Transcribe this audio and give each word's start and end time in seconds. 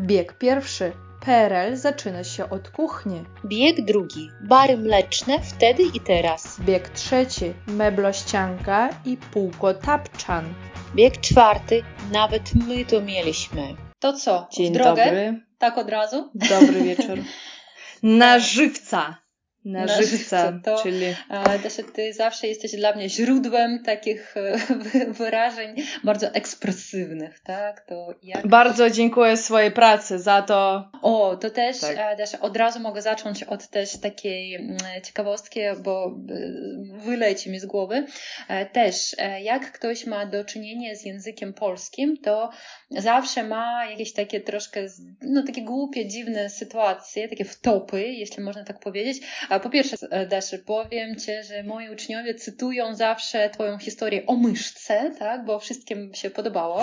Bieg 0.00 0.38
pierwszy. 0.38 0.92
PRL 1.20 1.76
zaczyna 1.76 2.24
się 2.24 2.50
od 2.50 2.70
kuchni. 2.70 3.24
Bieg 3.44 3.84
drugi. 3.84 4.30
Bary 4.40 4.76
mleczne 4.76 5.38
wtedy 5.42 5.82
i 5.82 6.00
teraz. 6.00 6.60
Bieg 6.60 6.88
trzeci. 6.88 7.54
Meblościanka 7.66 8.88
i 9.04 9.16
półko 9.16 9.74
tapczan. 9.74 10.54
Bieg 10.94 11.20
czwarty. 11.20 11.82
Nawet 12.12 12.54
my 12.54 12.84
to 12.84 13.00
mieliśmy. 13.00 13.62
To 13.98 14.12
co? 14.12 14.48
Dzień 14.52 14.72
w 14.72 14.76
drogę? 14.76 15.04
dobry. 15.04 15.40
Tak 15.58 15.78
od 15.78 15.90
razu? 15.90 16.30
Dobry 16.34 16.80
wieczór. 16.82 17.18
Na 18.02 18.38
żywca. 18.38 19.16
Na, 19.64 19.84
Na 19.84 20.02
żywca, 20.02 20.60
to- 20.64 20.82
czyli 20.82 21.06
A, 21.28 21.58
Dasza, 21.58 21.82
ty 21.94 22.12
zawsze 22.12 22.46
jesteś 22.46 22.76
dla 22.76 22.92
mnie 22.94 23.08
źródłem 23.08 23.82
takich 23.84 24.36
e, 24.36 24.56
wy- 24.74 25.12
wyrażeń 25.24 25.76
bardzo 26.04 26.26
ekspresywnych, 26.34 27.40
tak? 27.40 27.80
To 27.86 28.14
jak... 28.22 28.46
bardzo 28.48 28.90
dziękuję 28.90 29.36
swojej 29.36 29.70
pracy 29.72 30.18
za 30.18 30.42
to. 30.42 30.90
O, 31.02 31.36
to 31.36 31.50
też, 31.50 31.78
Tak. 31.80 31.96
tak. 31.96 32.18
Dasza, 32.18 32.40
od 32.40 32.56
razu 32.56 32.80
mogę 32.80 33.02
zacząć 33.02 33.42
od 33.42 33.68
też 33.68 34.00
takiej 34.00 34.54
mm, 34.54 34.76
ciekawostki, 35.04 35.60
bo 35.82 36.06
e, 36.06 36.98
wyleci 36.98 37.50
mi 37.50 37.60
z 37.60 37.66
głowy. 37.66 38.06
E, 38.48 38.66
Też, 38.66 39.14
e, 39.18 39.42
jak 39.42 39.72
ktoś 39.72 40.06
ma 40.06 40.26
do 40.26 40.44
czynienia 40.44 40.94
z 40.94 41.04
językiem 41.04 41.54
polskim, 41.54 42.16
to 42.16 42.50
zawsze 42.90 43.44
ma 43.44 43.86
jakieś 43.90 44.12
takie 44.12 44.40
troszkę, 44.40 44.86
no 45.22 45.42
takie 45.46 45.62
głupie, 45.62 46.06
dziwne 46.06 46.50
sytuacje, 46.50 47.28
takie 47.28 47.44
wtopy, 47.44 48.02
jeśli 48.08 48.42
można 48.42 48.64
tak 48.64 48.80
powiedzieć. 48.80 49.20
A 49.50 49.60
po 49.60 49.70
pierwsze, 49.70 49.96
e, 50.10 50.26
Daszy, 50.26 50.58
powiem 50.58 51.16
Ci, 51.16 51.32
że 51.48 51.62
moi 51.62 51.90
uczniowie 51.90 52.34
cytują 52.34 52.94
zawsze 52.94 53.50
Twoją 53.50 53.78
historię 53.78 54.26
o 54.26 54.36
myszce, 54.36 55.14
tak, 55.18 55.44
bo 55.44 55.58
wszystkim 55.58 56.14
się 56.14 56.30
podobało, 56.30 56.82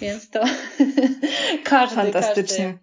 więc 0.00 0.30
to 0.30 0.44
każdy, 1.64 1.96
Fantastycznie. 1.96 2.78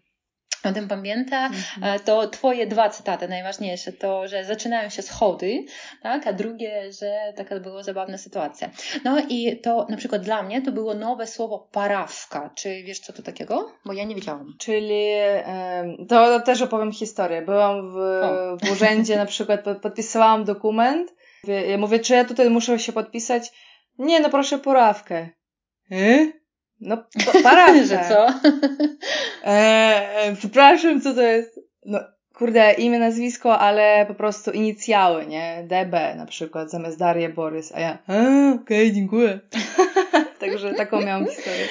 O 0.65 0.73
tym 0.73 0.87
pamięta. 0.87 1.49
E, 1.81 1.99
To 1.99 2.27
Twoje 2.27 2.67
dwa 2.67 2.89
cytaty 2.89 3.27
najważniejsze, 3.27 3.93
to, 3.93 4.27
że 4.27 4.43
zaczynają 4.45 4.89
się 4.89 5.01
schody, 5.01 5.65
tak, 6.01 6.27
a 6.27 6.33
drugie, 6.33 6.91
że 6.99 7.33
taka 7.35 7.59
była 7.59 7.83
zabawna 7.83 8.17
sytuacja. 8.17 8.69
No 9.03 9.17
i 9.29 9.59
to 9.61 9.85
na 9.89 9.97
przykład 9.97 10.21
dla 10.21 10.43
mnie 10.43 10.61
to 10.61 10.71
było 10.71 10.93
nowe 10.93 11.27
słowo 11.27 11.69
parawka. 11.71 12.49
Czy 12.55 12.83
wiesz, 12.83 12.99
co 12.99 13.13
to 13.13 13.21
takiego? 13.21 13.71
Bo 13.85 13.93
ja 13.93 14.03
nie 14.03 14.15
wiedziałam. 14.15 14.53
Czyli 14.59 15.05
to 16.09 16.39
też 16.39 16.61
opowiem 16.61 16.91
historię. 16.91 17.41
Byłam 17.41 17.91
w, 17.93 17.95
O. 17.97 18.57
w 18.67 18.71
urzędzie, 18.71 19.15
na 19.17 19.25
przykład 19.25 19.63
pod- 19.63 19.81
podpisywałam 19.81 20.43
dokument. 20.43 21.13
Ja 21.69 21.77
mówię, 21.77 21.99
czy 21.99 22.13
ja 22.13 22.25
tutaj 22.25 22.49
muszę 22.49 22.79
się 22.79 22.93
podpisać? 22.93 23.51
Nie, 23.99 24.19
no 24.19 24.29
proszę 24.29 24.59
porawkę. 24.59 25.29
E? 25.91 26.27
No, 26.81 26.97
parawkę. 27.43 27.85
że 27.87 27.99
co? 28.09 28.27
E, 29.45 29.49
e, 30.15 30.35
przepraszam, 30.35 31.01
co 31.01 31.13
to 31.13 31.21
jest? 31.21 31.59
No, 31.85 31.99
kurde, 32.33 32.73
imię, 32.73 32.99
nazwisko, 32.99 33.59
ale 33.59 34.05
po 34.07 34.13
prostu 34.13 34.51
inicjały, 34.51 35.25
nie? 35.25 35.67
DB 35.67 36.15
na 36.15 36.25
przykład, 36.25 36.71
zamiast 36.71 36.99
Daria 36.99 37.29
Borys, 37.29 37.71
a 37.75 37.79
ja, 37.79 37.97
okej, 38.55 38.93
dziękuję. 38.93 39.39
Także 40.39 40.73
taką 40.73 41.01
miałam 41.01 41.25
historię 41.25 41.67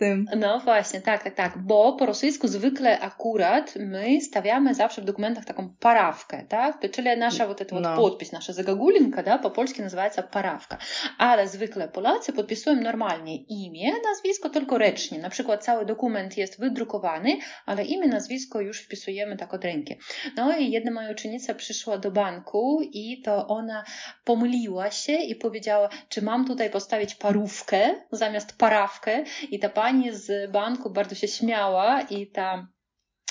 tym. 0.00 0.26
No 0.36 0.60
właśnie, 0.60 1.00
tak, 1.00 1.22
tak, 1.22 1.34
tak, 1.34 1.58
bo 1.58 1.92
po 1.92 2.06
rosyjsku 2.06 2.48
zwykle 2.48 3.00
akurat 3.00 3.74
my 3.76 4.20
stawiamy 4.20 4.74
zawsze 4.74 5.02
w 5.02 5.04
dokumentach 5.04 5.44
taką 5.44 5.74
parawkę, 5.80 6.44
tak? 6.48 6.80
To 6.82 6.88
Czyli 6.88 7.16
nasza 7.16 7.46
вот 7.46 7.60
эта 7.60 7.74
вот 7.74 7.82
No. 7.82 7.96
podpis, 7.96 8.32
nasza 8.32 8.52
zagagulinka, 8.52 9.22
да, 9.22 9.38
po 9.38 9.50
polsku 9.50 9.82
называется 9.82 10.22
parawka. 10.22 10.78
Ale 11.18 11.48
zwykle 11.48 11.88
Polacy 11.88 12.32
podpisują 12.32 12.76
normalnie 12.76 13.36
imię, 13.36 13.92
nazwisko 14.04 14.50
tylko 14.50 14.78
ręcznie. 14.78 15.18
Na 15.18 15.30
przykład 15.30 15.64
cały 15.64 15.86
dokument 15.86 16.36
jest 16.36 16.60
wydrukowany, 16.60 17.38
ale 17.66 17.84
imię, 17.84 18.08
nazwisko 18.08 18.60
już 18.60 18.80
wpisujemy 18.80 19.36
tak 19.36 19.54
od 19.54 19.64
ręki. 19.64 19.94
No 20.36 20.56
i 20.56 20.70
jedna 20.70 20.90
moja 20.90 21.10
uczennica 21.10 21.54
przyszła 21.54 21.98
do 21.98 22.10
banku 22.10 22.80
i 22.92 23.22
to 23.22 23.46
ona 23.46 23.84
pomyliła 24.24 24.90
się 24.90 25.12
i 25.12 25.34
powiedziała, 25.34 25.88
czy 26.08 26.22
mam 26.22 26.46
tutaj 26.46 26.70
postawić 26.70 27.14
parówkę 27.14 27.94
zamiast 28.12 28.58
parawkę 28.58 29.24
i 29.50 29.58
ta 29.58 29.68
pani 29.68 29.89
z 30.11 30.51
banku 30.51 30.89
bardzo 30.89 31.15
się 31.15 31.27
śmiała 31.27 32.01
i 32.01 32.27
ta 32.27 32.67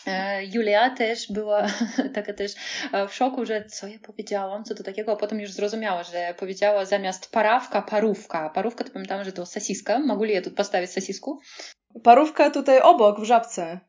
e, 0.07 0.45
Julia 0.45 0.91
też 0.91 1.33
była 1.33 1.67
taka 2.15 2.33
też 2.33 2.53
e, 2.93 3.09
w 3.09 3.15
szoku, 3.15 3.47
że 3.47 3.65
co 3.65 3.87
ja 3.87 3.99
powiedziałam, 3.99 4.65
co 4.65 4.75
to 4.75 4.83
takiego, 4.83 5.13
a 5.13 5.17
potem 5.17 5.41
już 5.41 5.53
zrozumiała, 5.53 6.03
że 6.03 6.35
powiedziała 6.39 6.85
zamiast 6.85 7.33
parawka, 7.33 7.83
parówka. 7.83 8.51
Parówka 8.51 8.85
to 8.85 8.91
pamiętam, 8.91 9.25
że 9.25 9.33
to 9.33 9.47
sasiska. 9.47 9.99
Mogę 9.99 10.29
ja 10.29 10.43
tu 10.43 10.51
postawić 10.51 10.91
sasisku? 10.91 11.41
Parówka 12.03 12.51
tutaj 12.51 12.81
obok, 12.81 13.21
w 13.21 13.25
żabce. 13.25 13.81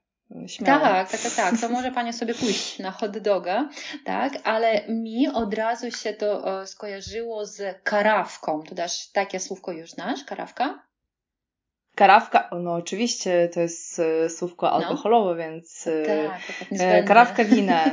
Śmiało. 0.48 0.84
Tak, 0.84 1.12
tak, 1.12 1.22
tak, 1.22 1.32
tak. 1.34 1.62
To 1.62 1.70
może 1.70 1.92
Pani 1.92 2.14
sobie 2.14 2.34
pójść 2.34 2.80
na 2.80 2.92
hot 2.92 3.18
doga, 3.18 3.70
tak, 4.06 4.34
ale 4.44 4.88
mi 4.88 5.28
od 5.28 5.54
razu 5.54 5.92
się 5.92 6.14
to 6.14 6.62
e, 6.62 6.68
skojarzyło 6.68 7.46
z 7.46 7.84
karawką. 7.84 8.64
To 8.64 8.76
dasz 8.76 9.12
takie 9.12 9.40
słówko 9.40 9.72
już 9.72 9.92
znasz, 9.92 10.24
karawka? 10.24 10.91
Karawka, 12.02 12.50
no 12.62 12.74
oczywiście 12.74 13.50
to 13.54 13.60
jest 13.62 14.00
e, 14.00 14.30
słówko 14.30 14.72
alkoholowe, 14.72 15.36
więc 15.36 15.88
e, 15.88 16.06
Tak, 16.06 16.42
to 16.48 16.76
tak 16.76 16.80
e, 16.82 17.04
karawka 17.04 17.44
wina. 17.44 17.84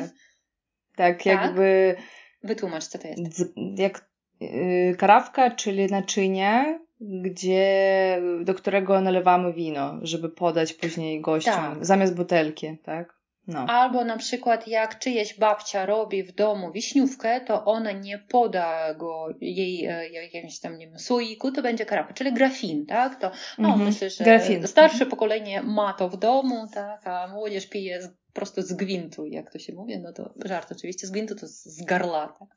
Tak, 0.96 1.16
Tak? 1.16 1.26
jakby 1.26 1.96
Wytłumacz, 2.42 2.84
co 2.84 2.98
to 2.98 3.08
jest. 3.08 3.44
jak 3.76 4.10
e, 4.40 4.94
karawka, 4.94 5.50
czyli 5.50 5.86
naczynie, 5.86 6.80
gdzie, 7.00 8.22
do 8.44 8.54
którego 8.54 9.00
nalewamy 9.00 9.52
wino, 9.52 9.98
żeby 10.02 10.28
podać 10.28 10.72
później 10.72 11.20
gościom, 11.20 11.54
Tak. 11.54 11.86
zamiast 11.86 12.14
butelki, 12.14 12.78
tak? 12.84 13.17
No. 13.48 13.66
Albo 13.68 14.04
na 14.04 14.16
przykład 14.16 14.68
jak 14.68 14.98
czyjeś 14.98 15.38
babcia 15.38 15.86
robi 15.86 16.22
w 16.22 16.32
domu 16.34 16.72
wiśniówkę, 16.72 17.40
to 17.40 17.64
ona 17.64 17.92
nie 17.92 18.18
poda 18.18 18.94
go 18.94 19.28
jej 19.40 19.86
e, 19.86 20.08
jakimś 20.08 20.60
tam, 20.60 20.78
nie 20.78 20.86
wiem, 20.88 20.98
słoiku, 20.98 21.52
to 21.52 21.62
będzie 21.62 21.86
karawka, 21.86 22.14
czyli 22.14 22.32
grafin, 22.32 22.86
tak? 22.86 23.20
To 23.20 23.30
no, 23.58 23.68
Mhm. 23.68 23.84
myślę, 23.86 24.10
że 24.10 24.24
Grafin. 24.24 24.66
starsze 24.66 25.06
pokolenie 25.06 25.62
ma 25.62 25.92
to 25.92 26.08
w 26.08 26.16
domu, 26.16 26.66
tak? 26.74 27.06
A 27.06 27.28
młodzież 27.28 27.66
pije 27.66 28.02
z, 28.02 28.08
po 28.38 28.40
prostu 28.40 28.62
z 28.62 28.72
gwintu, 28.72 29.26
jak 29.26 29.52
to 29.52 29.58
się 29.58 29.72
mówi, 29.72 29.98
no 29.98 30.12
to 30.12 30.34
żart 30.44 30.72
oczywiście, 30.72 31.06
z 31.06 31.10
gwintu 31.10 31.34
to 31.34 31.46
z, 31.46 31.84
garla, 31.84 32.28
tak? 32.38 32.48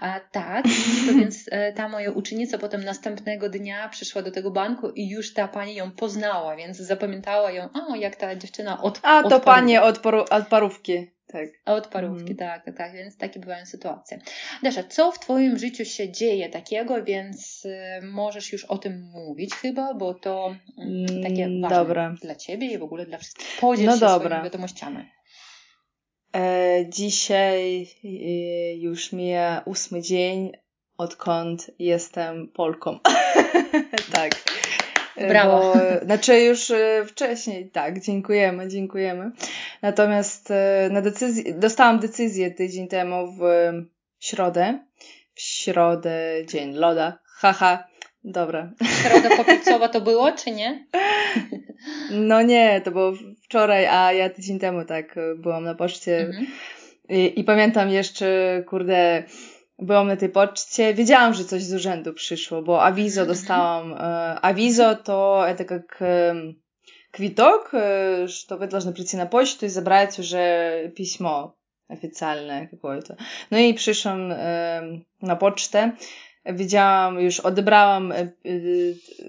A, 0.00 0.20
tak, 0.20 0.64
to 1.06 1.14
więc 1.14 1.44
e, 1.50 1.72
ta 1.72 1.88
moja 1.88 2.10
uczennica 2.10 2.58
potem 2.58 2.84
następnego 2.84 3.48
dnia 3.48 3.88
przyszła 3.88 4.22
do 4.22 4.30
tego 4.30 4.50
banku 4.50 4.90
i 4.90 5.08
już 5.08 5.34
ta 5.34 5.48
pani 5.48 5.74
ją 5.74 5.90
poznała, 5.90 6.56
więc 6.56 6.76
zapamiętała 6.76 7.50
ją, 7.50 7.68
o, 7.72 7.96
jak 7.96 8.16
ta 8.16 8.36
dziewczyna 8.36 8.82
od 8.82 9.00
A 9.02 9.18
od 9.18 9.22
to 9.24 9.28
parówki. 9.30 9.46
panie 9.46 9.82
od, 9.82 9.98
paru, 9.98 10.24
od 10.30 10.46
parówki, 10.48 11.10
tak. 11.32 11.48
A 11.64 11.74
Od 11.74 11.86
parówki, 11.86 12.32
Mhm. 12.32 12.36
tak, 12.64 12.76
tak, 12.76 12.92
więc 12.92 13.16
takie 13.16 13.40
bywają 13.40 13.66
sytuacje. 13.66 14.18
Dasza, 14.62 14.82
co 14.84 15.12
w 15.12 15.18
Twoim 15.18 15.58
życiu 15.58 15.84
się 15.84 16.12
dzieje 16.12 16.48
takiego, 16.48 17.04
więc 17.04 17.64
y, 17.64 17.78
możesz 18.02 18.52
już 18.52 18.64
o 18.64 18.78
tym 18.78 19.02
mówić 19.14 19.54
chyba, 19.54 19.94
bo 19.94 20.14
to 20.14 20.54
mm, 20.78 21.22
takie 21.22 21.44
Mm, 21.44 21.60
ważne 21.62 21.76
dobra. 21.76 22.14
dla 22.22 22.34
Ciebie 22.34 22.66
i 22.66 22.78
w 22.78 22.82
ogóle 22.82 23.06
dla 23.06 23.18
wszystkich. 23.18 23.46
Podziel 23.60 23.86
No 23.86 23.94
się 23.94 24.00
dobra. 24.00 24.28
swoimi 24.28 24.44
wiadomościami. 24.44 25.04
E, 26.36 26.84
dzisiaj 26.88 27.86
e, 28.04 28.74
już 28.74 29.12
mija 29.12 29.62
ósmy 29.66 30.02
dzień, 30.02 30.52
odkąd 30.98 31.70
jestem 31.78 32.48
Polką. 32.48 32.98
tak. 34.12 34.32
Brawo. 35.28 35.72
Bo, 35.74 36.04
znaczy 36.04 36.40
już 36.40 36.70
e, 36.70 37.04
wcześniej, 37.06 37.70
tak, 37.70 38.00
dziękujemy, 38.00 38.68
dziękujemy. 38.68 39.30
Natomiast 39.82 40.50
e, 40.50 40.88
na 40.92 41.00
decyzję, 41.00 41.54
dostałam 41.54 41.98
decyzję 41.98 42.50
tydzień 42.50 42.88
temu 42.88 43.32
w 43.32 43.42
środę. 44.20 44.78
W 45.34 45.40
środę, 45.40 46.20
dzień 46.46 46.74
loda. 46.74 47.18
Haha, 47.24 47.88
dobra. 48.24 48.72
Środa 49.02 49.36
popielcowa 49.42 49.88
to 49.88 50.00
było, 50.00 50.32
czy 50.32 50.50
nie? 50.50 50.86
No 52.10 52.42
nie, 52.42 52.80
to 52.84 52.90
było 52.90 53.12
wczoraj, 53.42 53.86
a 53.86 54.12
ja 54.12 54.30
tydzień 54.30 54.58
temu 54.58 54.84
tak 54.84 55.14
byłam 55.36 55.64
na 55.64 55.74
poczcie 55.74 56.18
Mhm. 56.20 56.46
I, 57.08 57.40
I 57.40 57.44
pamiętam 57.44 57.90
jeszcze, 57.90 58.62
kurde, 58.66 59.22
byłam 59.79 60.07
na 60.07 60.15
tej 60.15 60.29
poczcie, 60.29 60.93
wiedziałam, 60.93 61.33
że 61.33 61.45
coś 61.45 61.63
z 61.63 61.73
urzędu 61.73 62.13
przyszło, 62.13 62.61
bo 62.61 62.83
awizo 62.83 63.21
Mhm, 63.21 63.27
dostałam. 63.27 63.93
Э, 63.93 64.39
Авизо 64.41 64.95
то 64.95 65.45
это 65.47 65.65
как 65.65 66.01
эм, 66.01 66.55
квиток, 67.11 67.69
э, 67.73 68.27
что 68.27 68.57
вы 68.57 68.67
должны 68.67 68.93
прийти 68.93 69.17
на 69.17 69.25
почту 69.25 69.65
и 69.65 69.69
забрать 69.69 70.19
уже 70.19 70.91
письмо 70.95 71.55
официальное 71.89 72.67
какое-то. 72.67 73.15
No 73.51 73.57
i 73.57 73.73
przyszłam 73.73 74.31
em, 74.31 75.05
na 75.21 75.35
pocztę, 75.35 75.91
widziałam, 76.46 77.20
już 77.20 77.40
odebrałam, 77.40 78.12
e, 78.12 78.16
e, 78.16 78.28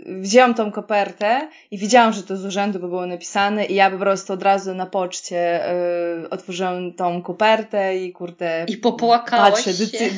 wzięłam 0.06 0.54
tą 0.54 0.72
kopertę 0.72 1.48
i 1.72 1.78
widziałam, 1.78 2.14
że 2.14 2.24
to 2.24 2.38
z 2.38 2.46
urzędu 2.46 2.80
by 2.80 2.88
było 2.88 3.06
napisane 3.06 3.66
i 3.66 3.76
ja 3.76 3.92
po 3.92 3.98
prostu 3.98 4.34
od 4.34 4.44
razu 4.44 4.76
na 4.76 4.86
poczcie 4.86 5.66
e, 5.66 6.30
otworzyłam 6.30 6.94
tą 6.94 7.22
kopertę 7.22 7.98
i 7.98 8.12
kurde... 8.12 8.66
I 8.68 8.78
popłakałaś 8.78 9.52
patrzę, 9.52 9.74
się. 9.74 10.10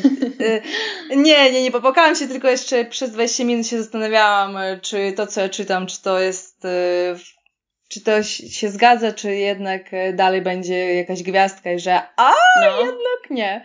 nie, 1.15 1.51
nie, 1.51 1.63
nie 1.63 1.71
popłakałam 1.71 2.15
się, 2.15 2.27
tylko 2.27 2.47
jeszcze 2.47 2.85
przez 2.85 3.11
20 3.11 3.43
minut 3.43 3.67
się 3.67 3.83
zastanawiałam, 3.83 4.57
czy 4.81 5.13
to, 5.13 5.27
co 5.27 5.41
ja 5.41 5.49
czytam, 5.49 5.87
czy 5.87 6.01
to 6.01 6.19
jest 6.19 6.67
czy 7.87 8.01
to 8.01 8.23
się 8.23 8.69
zgadza, 8.69 9.11
czy 9.11 9.35
jednak 9.35 9.91
dalej 10.13 10.41
będzie 10.41 10.93
jakaś 10.93 11.23
gwiazdka 11.23 11.71
i 11.71 11.79
że 11.79 12.01
a, 12.17 12.31
no. 12.61 12.79
jednak 12.79 13.29
nie. 13.29 13.63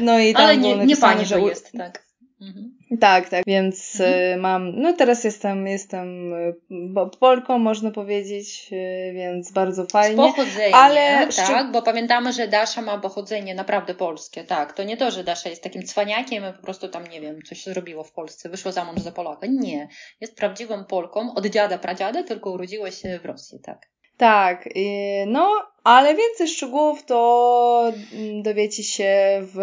No 0.00 0.18
i 0.18 0.32
tam 0.32 0.42
Ale 0.42 0.56
nie, 0.56 0.76
nie 0.76 0.96
pani 0.96 1.24
że... 1.24 1.40
jest, 1.40 1.72
tak. 1.78 2.07
Mhm. 2.40 2.78
Tak, 3.00 3.28
tak, 3.28 3.44
więc 3.46 4.00
mhm. 4.00 4.14
E, 4.14 4.36
mam, 4.36 4.80
no 4.80 4.92
teraz 4.92 5.24
jestem, 5.24 5.66
jestem 5.66 6.34
e, 6.34 7.10
Polką, 7.20 7.58
można 7.58 7.90
powiedzieć, 7.90 8.70
e, 8.72 9.12
więc 9.12 9.52
bardzo 9.52 9.86
fajnie. 9.86 10.14
Z 10.14 10.36
pochodzenia, 10.36 10.76
ale 10.76 11.28
tak, 11.36 11.72
bo 11.72 11.82
pamiętamy, 11.82 12.32
że 12.32 12.48
Dasza 12.48 12.82
ma 12.82 12.98
pochodzenie 12.98 13.54
naprawdę 13.54 13.94
polskie, 13.94 14.44
tak, 14.44 14.72
to 14.72 14.82
nie 14.82 14.96
to, 14.96 15.10
że 15.10 15.24
Dasza 15.24 15.48
jest 15.48 15.62
takim 15.62 15.82
cwaniakiem 15.82 16.44
i 16.50 16.56
po 16.56 16.62
prostu 16.62 16.88
tam, 16.88 17.06
nie 17.06 17.20
wiem, 17.20 17.42
coś 17.42 17.64
zrobiło 17.64 18.04
w 18.04 18.12
Polsce, 18.12 18.48
wyszło 18.48 18.72
za 18.72 18.84
mąż 18.84 19.00
za 19.00 19.12
Polaka, 19.12 19.46
nie, 19.50 19.88
jest 20.20 20.36
prawdziwą 20.36 20.84
Polką, 20.84 21.34
od 21.34 21.46
dziada, 21.46 21.78
pradziada, 21.78 22.22
tylko 22.22 22.50
urodziła 22.50 22.90
się 22.90 23.18
w 23.18 23.26
Rosji, 23.26 23.58
tak. 23.60 23.86
Tak, 24.16 24.68
no 25.26 25.50
ale 25.84 26.14
więcej 26.14 26.48
szczegółów 26.48 27.04
to 27.04 27.92
mm, 28.12 28.42
dowiecie 28.42 28.82
się 28.82 29.40
w 29.54 29.58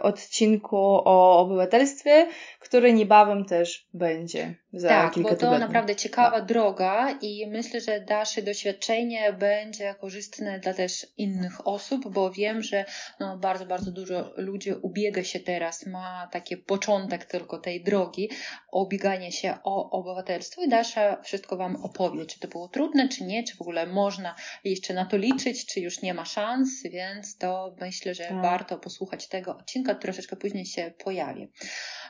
odcinku 0.00 0.76
o 1.04 1.38
obywatelstwie, 1.38 2.26
który 2.60 2.92
niebawem 2.92 3.44
też 3.44 3.86
będzie 3.94 4.54
za 4.72 4.88
tak, 4.88 5.14
kilka 5.14 5.30
bo 5.30 5.36
to 5.36 5.58
naprawdę 5.58 5.96
ciekawa 5.96 6.38
no. 6.38 6.44
droga 6.44 7.18
i 7.22 7.46
myślę, 7.46 7.80
że 7.80 8.00
dalsze 8.00 8.42
doświadczenie 8.42 9.32
będzie 9.32 9.94
korzystne 10.00 10.58
dla 10.58 10.74
też 10.74 11.06
innych 11.16 11.68
osób, 11.68 12.08
bo 12.08 12.30
wiem, 12.30 12.62
że 12.62 12.84
no, 13.20 13.38
bardzo, 13.38 13.66
bardzo 13.66 13.90
dużo 13.90 14.32
ludzi 14.36 14.72
ubiega 14.82 15.24
się 15.24 15.40
teraz, 15.40 15.86
ma 15.86 16.28
taki 16.32 16.56
początek 16.56 17.24
tylko 17.24 17.58
tej 17.58 17.84
drogi, 17.84 18.30
ubieganie 18.72 19.32
się 19.32 19.54
o 19.64 19.90
obywatelstwo 19.90 20.62
i 20.62 20.68
Dasza 20.68 21.22
wszystko 21.22 21.56
Wam 21.56 21.76
opowie, 21.76 22.26
czy 22.26 22.40
to 22.40 22.48
było 22.48 22.68
trudne, 22.68 23.08
czy 23.08 23.24
nie, 23.24 23.44
czy 23.44 23.56
w 23.56 23.60
ogóle 23.60 23.86
można 23.86 24.34
jeszcze 24.64 24.94
na 24.94 25.06
to 25.06 25.16
liczyć, 25.16 25.57
czy 25.66 25.80
już 25.80 26.02
nie 26.02 26.14
ma 26.14 26.24
szans, 26.24 26.82
więc 26.82 27.36
to 27.36 27.76
myślę, 27.80 28.14
że 28.14 28.24
tak. 28.24 28.42
warto 28.42 28.78
posłuchać 28.78 29.28
tego 29.28 29.56
odcinka, 29.56 29.94
troszeczkę 29.94 30.36
później 30.36 30.66
się 30.66 30.92
pojawi. 31.04 31.52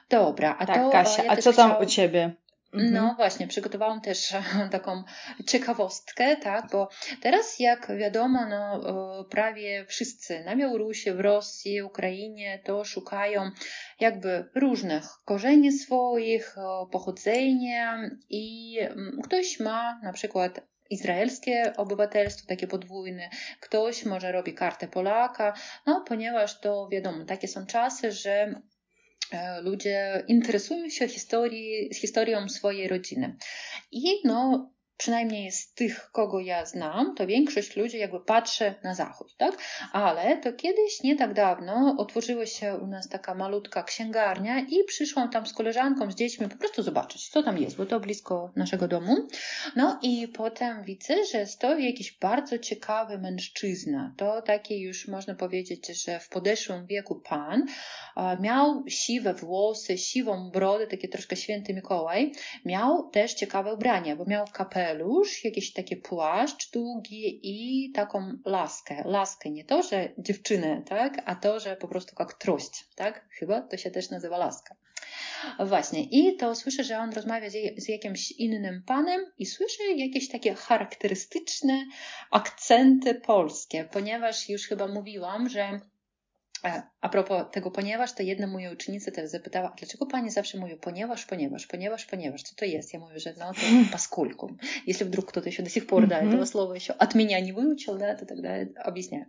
Dobra, 0.08 0.56
a 0.58 0.66
tak, 0.66 0.76
to... 0.76 0.90
Kasia, 0.90 1.24
ja 1.24 1.30
a 1.30 1.36
co 1.36 1.52
tam 1.52 1.82
u 1.82 1.86
Ciebie? 1.86 2.34
Mhm. 2.74 2.92
No 2.92 3.14
właśnie, 3.16 3.46
przygotowałam 3.46 4.00
też 4.00 4.34
taką 4.70 5.04
ciekawostkę, 5.46 6.36
tak, 6.36 6.66
bo 6.72 6.88
teraz 7.20 7.60
jak 7.60 7.96
wiadomo, 7.98 8.46
no, 8.46 9.24
prawie 9.30 9.84
wszyscy 9.88 10.44
na 10.44 10.56
Białorusi, 10.56 11.12
w 11.12 11.20
Rosji, 11.20 11.82
Ukrainie 11.82 12.60
to 12.64 12.84
szukają 12.84 13.50
jakby 14.00 14.48
różnych 14.54 15.04
korzeni 15.24 15.72
swoich, 15.72 16.56
pochodzenia 16.92 18.10
i 18.30 18.76
mm, 18.80 19.20
ktoś 19.24 19.60
ma 19.60 20.00
na 20.02 20.12
przykład 20.12 20.60
izraelskie 20.90 21.72
obywatelstwo, 21.76 22.46
takie 22.46 22.66
podwójne, 22.66 23.30
ktoś 23.60 24.04
może 24.04 24.32
robi 24.32 24.54
kartę 24.54 24.88
Polaka, 24.88 25.54
no 25.86 26.04
ponieważ 26.08 26.60
to 26.60 26.88
wiadomo, 26.92 27.24
takie 27.24 27.48
są 27.48 27.66
czasy, 27.66 28.12
że 28.12 28.60
e, 29.32 29.60
ludzie 29.60 30.24
interesują 30.28 30.88
się 30.88 31.08
historii, 31.08 31.94
historią 31.94 32.48
swojej 32.48 32.88
rodziny. 32.88 33.36
I 33.92 34.04
no, 34.24 34.70
przynajmniej 34.98 35.52
z 35.52 35.72
tych, 35.72 36.10
kogo 36.12 36.40
ja 36.40 36.66
znam, 36.66 37.14
to 37.14 37.26
większość 37.26 37.76
ludzi 37.76 37.98
jakby 37.98 38.20
patrzy 38.20 38.74
na 38.84 38.94
zachód, 38.94 39.36
tak? 39.36 39.58
Ale 39.92 40.36
to 40.36 40.52
kiedyś, 40.52 41.02
nie 41.02 41.16
tak 41.16 41.34
dawno, 41.34 41.94
otworzyła 41.98 42.46
się 42.46 42.76
u 42.76 42.86
nas 42.86 43.08
taka 43.08 43.34
malutka 43.34 43.82
księgarnia 43.82 44.60
i 44.60 44.84
przyszłam 44.84 45.30
tam 45.30 45.46
z 45.46 45.52
koleżanką, 45.52 46.10
z 46.10 46.14
dziećmi 46.14 46.48
po 46.48 46.56
prostu 46.56 46.82
zobaczyć, 46.82 47.28
co 47.28 47.42
tam 47.42 47.58
jest, 47.58 47.76
bo 47.76 47.86
to 47.86 48.00
blisko 48.00 48.52
naszego 48.56 48.88
domu. 48.88 49.16
No 49.76 49.98
i 50.02 50.28
potem 50.28 50.84
widzę, 50.84 51.24
że 51.32 51.46
stoi 51.46 51.84
jakiś 51.84 52.18
bardzo 52.18 52.58
ciekawy 52.58 53.18
mężczyzna. 53.18 54.14
To 54.16 54.42
taki 54.42 54.80
już 54.80 55.08
można 55.08 55.34
powiedzieć, 55.34 56.04
że 56.04 56.20
w 56.20 56.28
podeszłym 56.28 56.86
wieku 56.86 57.22
pan 57.28 57.66
miał 58.40 58.84
siwe 58.88 59.34
włosy, 59.34 59.98
siwą 59.98 60.50
brodę, 60.50 60.86
takie 60.86 61.08
troszkę 61.08 61.36
święty 61.36 61.74
Mikołaj. 61.74 62.32
Miał 62.64 63.10
też 63.10 63.34
ciekawe 63.34 63.74
ubrania, 63.74 64.16
bo 64.16 64.24
miał 64.24 64.44
kapelę 64.52 64.87
kapelusz, 64.88 65.44
jakiś 65.44 65.72
taki 65.72 65.96
płaszcz 65.96 66.70
długi 66.70 67.40
i 67.42 67.92
taką 67.92 68.32
laskę. 68.44 69.02
Laskę 69.06 69.50
nie 69.50 69.64
to, 69.64 69.82
że 69.82 70.12
dziewczynę, 70.18 70.82
tak, 70.86 71.22
a 71.24 71.34
to, 71.34 71.60
że 71.60 71.76
po 71.76 71.88
prostu 71.88 72.16
jak 72.18 72.34
trość, 72.34 72.84
tak? 72.96 73.28
Chyba 73.30 73.62
to 73.62 73.76
się 73.76 73.90
też 73.90 74.10
nazywa 74.10 74.38
laska. 74.38 74.76
Właśnie, 75.66 76.04
i 76.04 76.36
to 76.36 76.54
słyszę, 76.54 76.84
że 76.84 76.98
on 76.98 77.12
rozmawia 77.12 77.50
z, 77.76 77.88
jakimś 77.88 78.30
innym 78.30 78.82
panem 78.86 79.20
i 79.38 79.46
słyszę 79.46 79.82
jakieś 79.96 80.28
takie 80.28 80.54
charakterystyczne 80.54 81.84
akcenty 82.30 83.14
polskie, 83.14 83.88
ponieważ 83.92 84.48
już 84.48 84.66
chyba 84.66 84.86
mówiłam, 84.86 85.48
że 85.48 85.80
a 87.01 87.09
propos 87.09 87.43
tego 87.51 87.71
ponieważ, 87.71 88.13
to 88.13 88.23
jedna 88.23 88.47
moja 88.47 88.71
uczennica 88.71 89.11
też 89.11 89.29
zapytała, 89.29 89.73
dlaczego 89.77 90.05
pani 90.05 90.29
zawsze 90.29 90.57
mówi 90.57 90.75
ponieważ, 90.75 91.25
ponieważ, 91.25 91.67
ponieważ, 91.67 92.05
ponieważ, 92.05 92.43
co 92.43 92.55
to 92.55 92.65
jest? 92.65 92.93
Я 92.93 92.99
mówię, 92.99 93.19
że 93.19 93.33
no 93.39 93.53
to 93.53 93.59
поскольку. 93.91 94.57
Если 94.87 95.05
вдруг 95.05 95.25
кто-то 95.25 95.49
еще 95.49 95.63
до 95.63 95.69
сих 95.69 95.87
пор, 95.87 96.07
да, 96.07 96.21
этого 96.21 96.45
слова 96.45 96.73
еще 96.73 96.93
от 96.93 97.15
меня 97.15 97.41
не 97.41 97.51
выучил, 97.53 97.97
да, 97.97 98.15
то 98.15 98.25
тогда 98.25 98.49
объясняю. 98.85 99.25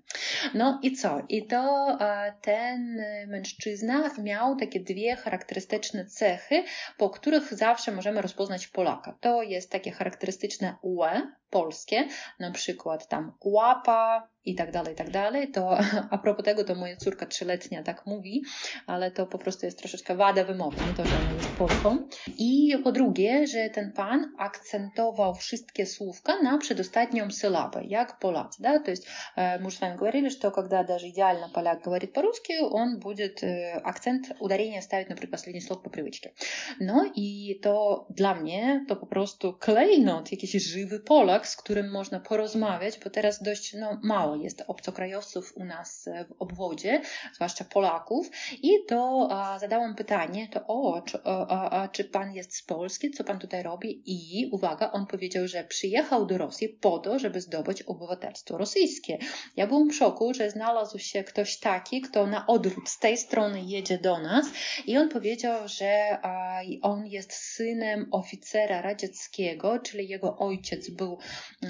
No 0.55 0.79
i 0.83 0.97
co? 0.97 1.21
I 1.29 1.47
to 1.47 1.99
ten 2.43 3.03
mężczyzna 3.27 4.11
miał 4.19 4.57
takie 4.57 4.81
dwie 4.81 5.17
charakterystyczne 5.17 6.07
cechy, 6.07 6.65
po 6.99 7.11
których 7.11 7.55
zawsze 7.55 7.93
możemy 7.93 8.23
rozpoznać 8.23 8.67
Polaka. 8.67 9.19
To 9.21 9.43
jest 9.43 9.71
takie 9.71 9.91
charakterystyczne 9.91 10.77
UE, 10.83 11.23
polskie, 11.51 12.09
na 12.39 12.51
przykład 12.51 13.09
tam 13.09 13.33
łapa 13.45 14.29
i 14.47 14.55
tak 14.55 14.71
dalej, 14.71 14.93
i 14.93 14.97
tak 14.97 15.11
dalej, 15.11 15.51
to 15.51 15.79
a 16.11 16.19
propos 16.19 16.45
tego, 16.45 16.65
to 16.65 16.75
moja 16.75 16.97
córka 16.97 17.27
trzyletnia 17.27 17.83
tak 17.83 18.07
mówi, 18.07 18.43
ale 18.87 19.11
to 19.11 19.27
po 19.27 19.39
prostu 19.39 19.67
jest 19.67 19.79
troszeczkę 19.79 20.17
wada 20.17 20.45
wymowy, 20.45 20.81
nie 20.83 20.95
to, 20.95 21.07
że 21.07 21.19
ona 21.19 21.33
jest 21.33 21.57
Polką. 21.57 22.09
I 22.39 22.79
po 22.85 22.93
drugie, 22.93 23.47
że 23.47 23.71
ten 23.71 23.93
pan 23.93 24.33
akcentował 24.39 25.35
wszystkie 25.35 25.87
słówka 25.87 26.43
na 26.43 26.59
przedostatnią 26.59 27.31
sylabę, 27.31 27.85
jak 27.85 28.19
Polacy, 28.19 28.63
да, 28.63 28.79
то 28.79 28.91
есть 28.91 29.09
мы 29.37 29.71
же 29.71 29.77
с 29.77 29.81
вами 29.81 29.97
говорили, 29.97 30.29
что 30.29 30.51
когда 30.51 30.85
даже 30.85 31.09
идеально 31.09 31.49
поляк 31.55 31.83
говорит 31.85 32.13
по-русски, 32.13 32.53
он 32.71 32.99
будет 32.99 33.41
акцент, 33.85 34.27
ударение 34.41 34.83
ставить 34.83 35.09
на 35.09 35.17
предпоследний 35.17 35.63
слог 35.63 35.83
по 35.83 35.91
привычке. 35.91 36.33
No 36.81 37.13
i 37.15 37.59
to 37.63 38.07
dla 38.11 38.35
mnie 38.35 38.85
to 38.89 38.97
po 38.97 39.07
prostu 39.07 39.53
klejnot, 39.53 40.33
jakiś 40.33 40.65
żywy 40.65 41.01
Polak, 41.01 41.47
z 41.47 41.57
którym 41.57 41.91
można 41.91 42.21
porozmawiać, 42.21 42.99
bo 43.05 43.11
teraz 43.11 43.43
dość 43.43 43.75
no, 43.75 44.01
mało 44.03 44.35
jest 44.42 44.64
obcokrajowców 44.68 45.54
u 45.56 45.66
nas 45.66 46.10
w 46.30 46.42
obwodzie, 46.42 47.02
zwłaszcza 47.36 47.66
Polaków. 47.66 48.30
I 48.62 48.70
to 48.88 49.30
zadałam 49.60 49.96
pytanie, 49.96 50.48
to 50.52 50.68
o, 50.68 51.02
czy, 51.02 51.20
a, 51.24 51.70
a, 51.70 51.88
czy 51.88 52.04
pan 52.04 52.36
jest 52.36 52.56
z 52.56 52.64
Polski, 52.64 53.12
co 53.12 53.24
pan 53.24 53.40
tutaj 53.40 53.64
robi? 53.64 54.04
I 54.06 54.50
uwaga, 54.52 54.92
on 54.92 55.06
powiedział, 55.06 55.48
że 55.48 55.64
przyjechał 55.64 56.26
do 56.26 56.38
Rosji 56.38 56.70
po 56.70 57.00
to, 57.00 57.20
żeby 57.20 57.42
zdobyć 57.42 57.82
obywatelstwo 57.82 58.58
rosyjskie. 58.58 59.18
Ja 59.56 59.68
byłam 59.68 59.90
w 59.90 59.96
szoku, 59.96 60.34
że 60.34 60.52
znalazł 60.52 61.00
się 61.00 61.24
ktoś 61.24 61.60
taki, 61.60 62.02
kto 62.02 62.28
na 62.28 62.48
odwrót 62.48 62.90
z 62.90 63.00
tej 63.00 63.18
strony 63.18 63.62
jedzie 63.62 63.98
do 63.98 64.20
nas 64.20 64.46
i 64.86 64.98
on 64.98 65.10
powiedział, 65.10 65.68
że 65.68 66.18
a, 66.22 66.62
on 66.82 67.08
jest 67.08 67.34
synem 67.34 68.08
oficera 68.12 68.82
radzieckiego, 68.82 69.80
czyli 69.80 70.08
jego 70.08 70.38
ojciec 70.38 70.90
był 70.90 71.18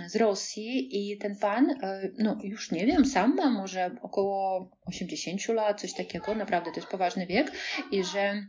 z 0.07 0.15
Rosji 0.15 0.89
i 0.91 1.17
ten 1.17 1.35
pan, 1.35 1.69
e, 1.69 2.09
no 2.17 2.37
już 2.49 2.71
nie 2.71 2.85
wiem, 2.85 3.05
sam 3.05 3.35
może 3.35 3.91
około 4.01 4.69
80 4.85 5.47
lat, 5.47 5.81
coś 5.81 5.93
takiego, 5.93 6.35
naprawdę 6.35 6.71
to 6.71 6.79
jest 6.79 6.91
poważny 6.91 7.25
wiek 7.27 7.51
i 7.91 8.03
że 8.03 8.43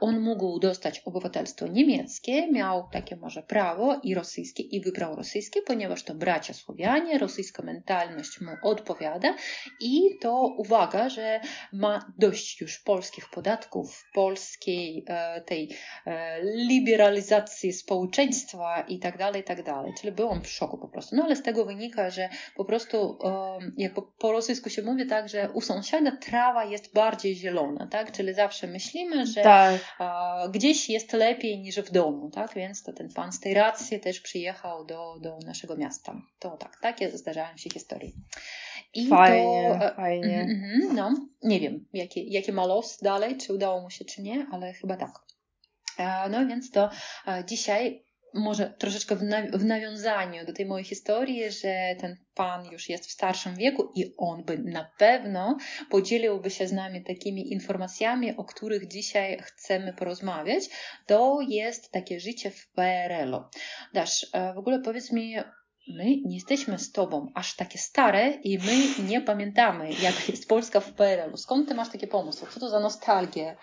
on 0.00 0.20
mógł 0.20 0.58
dostać 0.58 1.02
obywatelstwo 1.04 1.66
niemieckie, 1.66 2.52
miał 2.52 2.88
takie 2.92 3.16
może 3.16 3.42
prawo 3.42 4.00
i 4.02 4.14
rosyjskie 4.14 4.62
i 4.62 4.80
wybrał 4.80 5.16
rosyjskie, 5.16 5.62
ponieważ 5.62 6.02
to 6.02 6.14
bracia 6.14 6.54
Słowianie, 6.54 7.18
rosyjska 7.18 7.62
mentalność 7.62 8.40
mu 8.40 8.50
odpowiada 8.62 9.34
i 9.80 10.00
to 10.20 10.54
uwaga, 10.58 11.08
że 11.08 11.40
ma 11.72 12.12
dość 12.18 12.60
już 12.60 12.78
polskich 12.78 13.30
podatków, 13.30 14.04
polskiej 14.14 15.04
e, 15.06 15.40
tej 15.40 15.76
e, 16.06 16.42
liberalizacji 16.44 17.72
społeczeństwa 17.72 18.80
i 18.88 18.98
tak 18.98 19.18
dalej, 19.18 19.40
i 19.40 19.44
tak 19.44 19.62
dalej. 19.62 19.92
Czyli 20.00 20.12
byłam 20.12 20.42
w 20.42 20.48
szoku 20.48 20.78
po 20.78 20.88
prostu. 20.88 21.16
No 21.16 21.24
ale 21.24 21.36
z 21.36 21.42
tego 21.42 21.64
wynika, 21.64 22.10
że 22.10 22.28
po 22.56 22.64
prostu 22.64 23.18
jak 23.76 23.94
po, 23.94 24.02
po 24.02 24.32
rosyjsku 24.32 24.70
się 24.70 24.82
mówi 24.82 25.06
tak, 25.06 25.28
że 25.28 25.50
u 25.50 25.60
sąsiada 25.60 26.16
trawa 26.16 26.64
jest 26.64 26.94
bardziej 26.94 27.34
zielona, 27.34 27.86
tak? 27.86 28.12
Czyli 28.12 28.34
zawsze 28.34 28.66
myślimy, 28.66 29.26
że 29.26 29.42
tak 29.42 29.65
gdzieś 30.50 30.90
jest 30.90 31.12
lepiej 31.12 31.58
niż 31.58 31.76
w 31.76 31.90
domu, 31.90 32.30
tak? 32.30 32.54
Więc 32.54 32.82
to 32.82 32.92
ten 32.92 33.08
pan 33.12 33.32
z 33.32 33.40
tej 33.40 33.54
racji 33.54 34.00
też 34.00 34.20
przyjechał 34.20 34.84
do, 34.84 35.18
do 35.20 35.38
naszego 35.38 35.76
miasta. 35.76 36.22
To 36.38 36.50
tak, 36.56 36.80
takie 36.80 37.18
zdarzają 37.18 37.56
się 37.56 37.70
historie. 37.70 38.10
I 38.94 39.08
fajnie, 39.08 39.76
to, 39.80 39.86
e, 39.86 39.94
fajnie. 39.94 40.40
Mm, 40.40 40.94
no, 40.94 41.14
nie 41.42 41.60
wiem, 41.60 41.86
jaki, 41.92 42.32
jaki 42.32 42.52
ma 42.52 42.66
los 42.66 42.98
dalej, 43.02 43.36
czy 43.36 43.52
udało 43.52 43.82
mu 43.82 43.90
się, 43.90 44.04
czy 44.04 44.22
nie, 44.22 44.46
ale 44.52 44.72
chyba 44.72 44.96
tak. 44.96 45.12
E, 45.98 46.28
no 46.28 46.46
więc 46.46 46.70
to 46.70 46.90
e, 47.26 47.44
dzisiaj 47.46 48.05
może 48.36 48.74
troszeczkę 48.78 49.16
w, 49.52 49.64
nawiązaniu 49.64 50.46
do 50.46 50.52
tej 50.52 50.66
mojej 50.66 50.84
historii, 50.84 51.50
że 51.50 51.96
ten 52.00 52.16
pan 52.34 52.64
już 52.72 52.88
jest 52.88 53.06
w 53.06 53.10
starszym 53.10 53.56
wieku 53.56 53.92
i 53.94 54.14
on 54.16 54.44
by 54.44 54.58
na 54.58 54.90
pewno 54.98 55.58
podzieliłby 55.90 56.50
się 56.50 56.68
z 56.68 56.72
nami 56.72 57.04
takimi 57.04 57.52
informacjami, 57.52 58.36
o 58.36 58.44
których 58.44 58.88
dzisiaj 58.88 59.38
chcemy 59.42 59.92
porozmawiać, 59.92 60.64
to 61.06 61.38
jest 61.48 61.90
takie 61.90 62.20
życie 62.20 62.50
w 62.50 62.68
PRL-u. 62.68 63.42
Dasz, 63.94 64.26
e, 64.32 64.54
w 64.54 64.58
ogóle 64.58 64.80
powiedz 64.80 65.12
mi, 65.12 65.36
my 65.88 66.04
nie 66.04 66.34
jesteśmy 66.34 66.78
z 66.78 66.92
tobą 66.92 67.32
aż 67.34 67.56
takie 67.56 67.78
stare 67.78 68.30
i 68.30 68.58
my 68.58 69.04
nie 69.08 69.20
pamiętamy, 69.20 69.92
jak 69.92 70.28
jest 70.28 70.48
Polska 70.48 70.80
w 70.80 70.92
PRL-u. 70.92 71.36
Skąd 71.36 71.68
ty 71.68 71.74
masz 71.74 71.90
takie 71.90 72.06
pomysły? 72.06 72.48
Co 72.50 72.60
to 72.60 72.68
za 72.68 72.80
nostalgia? 72.80 73.56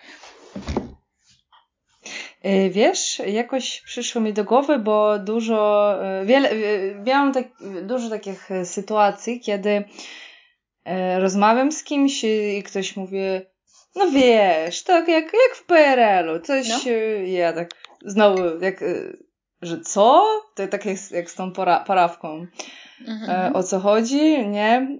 E, 2.44 2.70
wiesz, 2.70 3.22
jakoś 3.26 3.80
przyszło 3.80 4.20
mi 4.20 4.32
do 4.32 4.44
głowy, 4.44 4.78
bo 4.78 5.18
dużo, 5.18 5.94
e, 6.04 6.24
wiele, 6.24 6.50
e, 6.50 6.54
miałam 6.94 7.32
tak, 7.32 7.44
dużo 7.82 8.10
takich 8.10 8.48
sytuacji, 8.64 9.40
kiedy 9.40 9.84
rozmawiam 11.18 11.72
z 11.72 11.84
kimś 11.84 12.24
i 12.24 12.62
ktoś 12.62 12.96
mówi, 12.96 13.18
no 13.94 14.10
wiesz, 14.10 14.82
tak 14.82 15.08
jak, 15.08 15.24
jak 15.24 15.56
w 15.56 15.66
PRL-u, 15.66 16.40
coś, 16.40 16.68
no. 16.68 16.92
ja 17.26 17.52
tak 17.52 17.70
znowu, 18.04 18.60
jak, 18.60 18.84
że 19.62 19.80
co? 19.80 20.26
To 20.56 20.68
tak 20.68 20.86
jak, 20.86 20.96
jak 21.10 21.30
z 21.30 21.34
tą 21.34 21.52
pora, 21.52 21.80
parawką. 21.80 22.46
Mhm. 23.08 23.56
O 23.56 23.62
co 23.62 23.80
chodzi, 23.80 24.48
nie? 24.48 24.98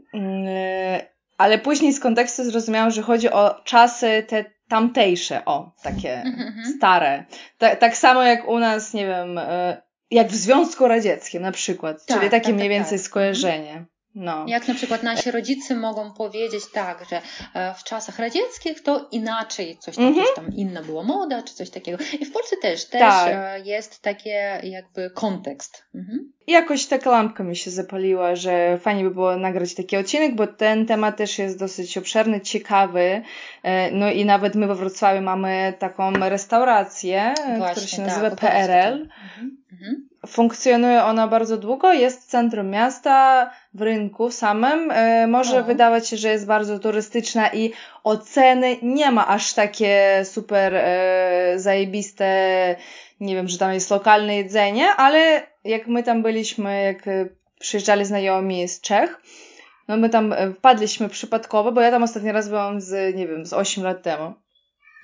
Ale 1.38 1.58
później 1.58 1.92
z 1.92 2.00
kontekstu 2.00 2.44
zrozumiałam, 2.44 2.90
że 2.90 3.02
chodzi 3.02 3.30
o 3.30 3.60
czasy 3.64 4.24
te 4.28 4.44
tamtejsze, 4.68 5.44
o, 5.44 5.72
takie 5.82 6.22
mm-hmm. 6.26 6.76
stare. 6.76 7.24
Ta, 7.58 7.76
tak 7.76 7.96
samo 7.96 8.22
jak 8.22 8.48
u 8.48 8.58
nas, 8.58 8.94
nie 8.94 9.06
wiem, 9.06 9.38
e, 9.38 9.82
jak 10.10 10.28
w 10.28 10.34
Związku 10.34 10.88
Radzieckim 10.88 11.42
na 11.42 11.52
przykład, 11.52 12.06
tak, 12.06 12.18
czyli 12.18 12.30
takie 12.30 12.46
tak, 12.46 12.54
mniej 12.54 12.68
tak, 12.68 12.78
więcej 12.78 12.98
tak. 12.98 13.06
skojarzenie. 13.06 13.84
No. 14.14 14.44
Jak 14.48 14.68
na 14.68 14.74
przykład 14.74 15.02
nasi 15.02 15.30
rodzice 15.30 15.74
mogą 15.74 16.12
powiedzieć 16.12 16.64
tak, 16.72 17.04
że 17.10 17.22
e, 17.54 17.74
w 17.74 17.84
czasach 17.84 18.18
radzieckich 18.18 18.82
to 18.82 19.08
inaczej 19.12 19.76
coś 19.80 19.96
tam, 19.96 20.14
mm-hmm. 20.14 20.36
tam 20.36 20.54
inna 20.56 20.82
była 20.82 21.02
moda, 21.02 21.42
czy 21.42 21.54
coś 21.54 21.70
takiego. 21.70 21.98
I 22.20 22.24
w 22.24 22.32
Polsce 22.32 22.56
też, 22.56 22.84
też 22.84 23.00
tak. 23.00 23.32
E, 23.34 23.60
jest 23.60 24.02
takie 24.02 24.60
jakby 24.62 25.10
kontekst. 25.10 25.84
Mhm. 25.94 26.32
Jakoś 26.46 26.86
taka 26.86 27.10
lampka 27.10 27.44
mi 27.44 27.56
się 27.56 27.70
zapaliła, 27.70 28.36
że 28.36 28.78
fajnie 28.78 29.04
by 29.04 29.10
było 29.10 29.36
nagrać 29.36 29.74
taki 29.74 29.96
odcinek, 29.96 30.34
bo 30.34 30.46
ten 30.46 30.86
temat 30.86 31.16
też 31.16 31.38
jest 31.38 31.58
dosyć 31.58 31.98
obszerny, 31.98 32.40
ciekawy. 32.40 33.22
E, 33.62 33.90
no 33.90 34.10
i 34.10 34.24
nawet 34.24 34.54
my 34.54 34.66
we 34.66 34.74
Wrocławiu 34.74 35.22
mamy 35.22 35.72
taką 35.78 36.12
restaurację, 36.12 37.34
Właśnie, 37.36 37.70
która 37.70 37.86
się 37.86 38.02
nazywa 38.02 38.30
tak, 38.30 38.40
PRL. 38.40 39.02
Mhm. 39.02 39.64
Mhm. 39.72 40.08
Funkcjonuje 40.26 41.04
ona 41.04 41.28
bardzo 41.28 41.56
długo, 41.56 41.92
jest 41.92 42.30
centrum 42.30 42.70
miasta, 42.70 43.50
w 43.74 43.82
rynku 43.82 44.30
samym. 44.30 44.90
E, 44.90 45.26
może 45.26 45.60
o. 45.60 45.64
wydawać 45.64 46.08
się, 46.08 46.16
że 46.16 46.28
jest 46.28 46.46
bardzo 46.46 46.78
turystyczna 46.78 47.48
i 47.52 47.72
oceny 48.04 48.76
nie 48.82 49.10
ma 49.10 49.28
aż 49.28 49.52
takie 49.52 50.22
super 50.24 50.74
e, 50.74 51.52
zajebiste, 51.56 52.26
nie 53.20 53.34
wiem, 53.34 53.48
że 53.48 53.58
tam 53.58 53.72
jest 53.72 53.90
lokalne 53.90 54.36
jedzenie, 54.36 54.88
ale 54.96 55.42
jak 55.64 55.86
my 55.86 56.02
tam 56.02 56.22
byliśmy, 56.22 56.82
jak 56.82 57.08
e, 57.08 57.28
przyjeżdżali 57.60 58.04
znajomi 58.04 58.68
z 58.68 58.80
Czech, 58.80 59.20
no 59.88 59.96
my 59.96 60.08
tam 60.08 60.34
wpadliśmy 60.54 61.08
przypadkowo, 61.08 61.72
bo 61.72 61.80
ja 61.80 61.90
tam 61.90 62.02
ostatni 62.02 62.32
raz 62.32 62.48
byłam 62.48 62.80
z, 62.80 63.16
nie 63.16 63.28
wiem, 63.28 63.46
z 63.46 63.52
8 63.52 63.84
lat 63.84 64.02
temu. 64.02 64.34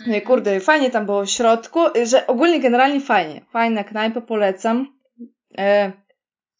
No 0.07 0.17
i 0.17 0.23
kurde, 0.23 0.61
fajnie 0.61 0.91
tam 0.91 1.07
było 1.07 1.25
w 1.25 1.31
środku, 1.31 1.81
że 2.05 2.27
ogólnie 2.27 2.61
generalnie 2.61 3.00
fajnie. 3.00 3.41
Fajna 3.53 3.85
knajpa, 3.85 4.21
polecam. 4.21 5.00
E, 5.59 5.92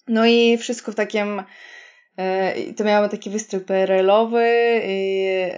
no 0.09 0.27
i 0.27 0.59
wszystko 0.59 0.93
w 0.93 0.95
takim 0.95 1.43
e, 2.17 2.73
to 2.73 2.85
miało 2.85 3.09
taki 3.09 3.31
wystrój 3.31 3.61
PRL-owy, 3.61 4.81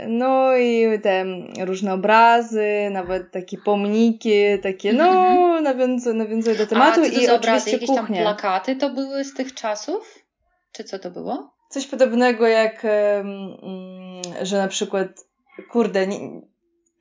no 0.08 0.56
i 0.56 1.00
te 1.02 1.24
różne 1.60 1.94
obrazy, 1.94 2.88
nawet 2.90 3.30
takie 3.32 3.58
pomniki, 3.58 4.58
takie, 4.62 4.92
no, 4.92 5.04
mhm. 5.04 5.64
nawiązuje, 5.64 6.14
nawiązuje 6.14 6.56
do 6.56 6.66
tematu 6.66 7.00
A, 7.00 7.04
i 7.04 7.08
obrazy, 7.08 7.32
oczywiście 7.32 7.72
jakieś 7.72 7.88
kuchnia. 7.88 8.24
tam 8.24 8.36
plakaty 8.36 8.76
to 8.76 8.90
były 8.90 9.24
z 9.24 9.34
tych 9.34 9.54
czasów? 9.54 10.18
Czy 10.72 10.84
co 10.84 10.98
to 10.98 11.10
było? 11.10 11.54
Coś 11.70 11.86
podobnego 11.86 12.46
jak, 12.46 12.86
że 14.42 14.58
na 14.58 14.68
przykład, 14.68 15.08
kurde, 15.70 16.06
nie, 16.06 16.18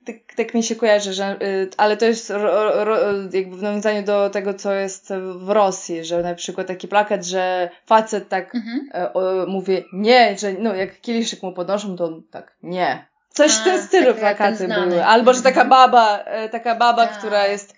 tak, 0.06 0.16
tak 0.36 0.54
mi 0.54 0.62
się 0.62 0.76
kojarzy, 0.76 1.12
że, 1.12 1.36
y, 1.42 1.70
ale 1.76 1.96
to 1.96 2.04
jest 2.04 2.30
ro, 2.30 2.84
ro, 2.84 2.96
jakby 3.32 3.56
w 3.56 3.62
nawiązaniu 3.62 4.02
do 4.02 4.30
tego, 4.30 4.54
co 4.54 4.72
jest 4.72 5.12
w 5.34 5.50
Rosji, 5.50 6.04
że 6.04 6.22
na 6.22 6.34
przykład 6.34 6.66
taki 6.66 6.88
plakat, 6.88 7.24
że 7.24 7.70
facet 7.86 8.28
tak 8.28 8.54
mhm. 8.54 8.88
E, 8.94 9.12
o, 9.12 9.46
mówi 9.46 9.84
nie, 9.92 10.38
że 10.38 10.52
no 10.52 10.74
jak 10.74 11.00
kieliszek 11.00 11.42
mu 11.42 11.52
podnoszą, 11.52 11.96
to 11.96 12.04
on 12.04 12.22
tak 12.30 12.56
nie. 12.62 13.06
Coś 13.28 13.52
w 13.52 13.64
tym 13.64 13.82
stylu 13.82 14.14
plakaty 14.14 14.68
były. 14.68 15.04
Albo, 15.04 15.34
że 15.34 15.42
taka 15.42 15.64
baba, 15.64 16.18
e, 16.18 16.48
taka 16.48 16.74
baba, 16.74 17.06
tak. 17.06 17.18
która 17.18 17.46
jest 17.46 17.76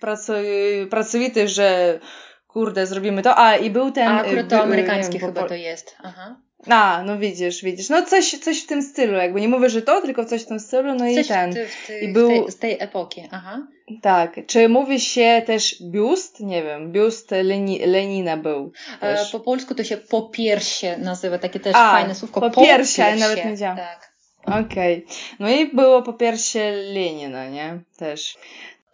pracowity, 0.89 1.47
że 1.47 1.99
kurde, 2.47 2.87
zrobimy 2.87 3.21
to. 3.21 3.37
A 3.37 3.55
i 3.55 3.69
był 3.69 3.91
ten. 3.91 4.07
A 4.07 4.21
akurat 4.21 4.49
to 4.49 4.61
amerykańskie 4.61 5.19
wiem, 5.19 5.27
chyba 5.27 5.41
po... 5.41 5.47
to 5.47 5.55
jest. 5.55 5.95
Aha. 6.03 6.35
A, 6.69 7.03
no 7.05 7.17
widzisz, 7.17 7.63
widzisz. 7.63 7.89
No 7.89 8.03
coś, 8.03 8.31
coś 8.31 8.63
w 8.63 8.67
tym 8.67 8.83
stylu, 8.83 9.13
jakby 9.13 9.41
nie 9.41 9.47
mówię, 9.47 9.69
że 9.69 9.81
to, 9.81 10.01
tylko 10.01 10.25
coś 10.25 10.43
w 10.43 10.47
tym 10.47 10.59
stylu, 10.59 10.93
no 10.93 10.99
coś 10.99 11.25
i 11.25 11.27
ten. 11.27 11.53
Ty, 11.53 11.67
ty, 11.87 11.99
I 11.99 12.13
był... 12.13 12.27
tej, 12.29 12.51
z 12.51 12.57
tej 12.57 12.77
epoki, 12.79 13.23
aha. 13.31 13.67
Tak. 14.01 14.39
Czy 14.47 14.69
mówi 14.69 14.99
się 14.99 15.41
też 15.45 15.75
biust? 15.81 16.39
Nie 16.39 16.63
wiem, 16.63 16.91
biust 16.91 17.31
Leni, 17.31 17.79
Lenina 17.85 18.37
był. 18.37 18.71
E, 19.01 19.25
po 19.31 19.39
polsku 19.39 19.75
to 19.75 19.83
się 19.83 19.97
popiersie 19.97 20.97
nazywa, 20.97 21.37
takie 21.37 21.59
też 21.59 21.75
A, 21.75 21.91
fajne 21.91 22.15
słówko. 22.15 22.41
Popiersie, 22.41 23.03
popiersie. 23.03 23.19
nawet 23.19 23.45
nie 23.45 23.51
wiedziałam. 23.51 23.77
Tak. 23.77 24.15
Okej. 24.45 25.03
Okay. 25.05 25.15
No 25.39 25.49
i 25.49 25.75
było 25.75 26.01
popiersie 26.01 26.71
Lenina, 26.71 27.49
nie? 27.49 27.79
Też. 27.97 28.37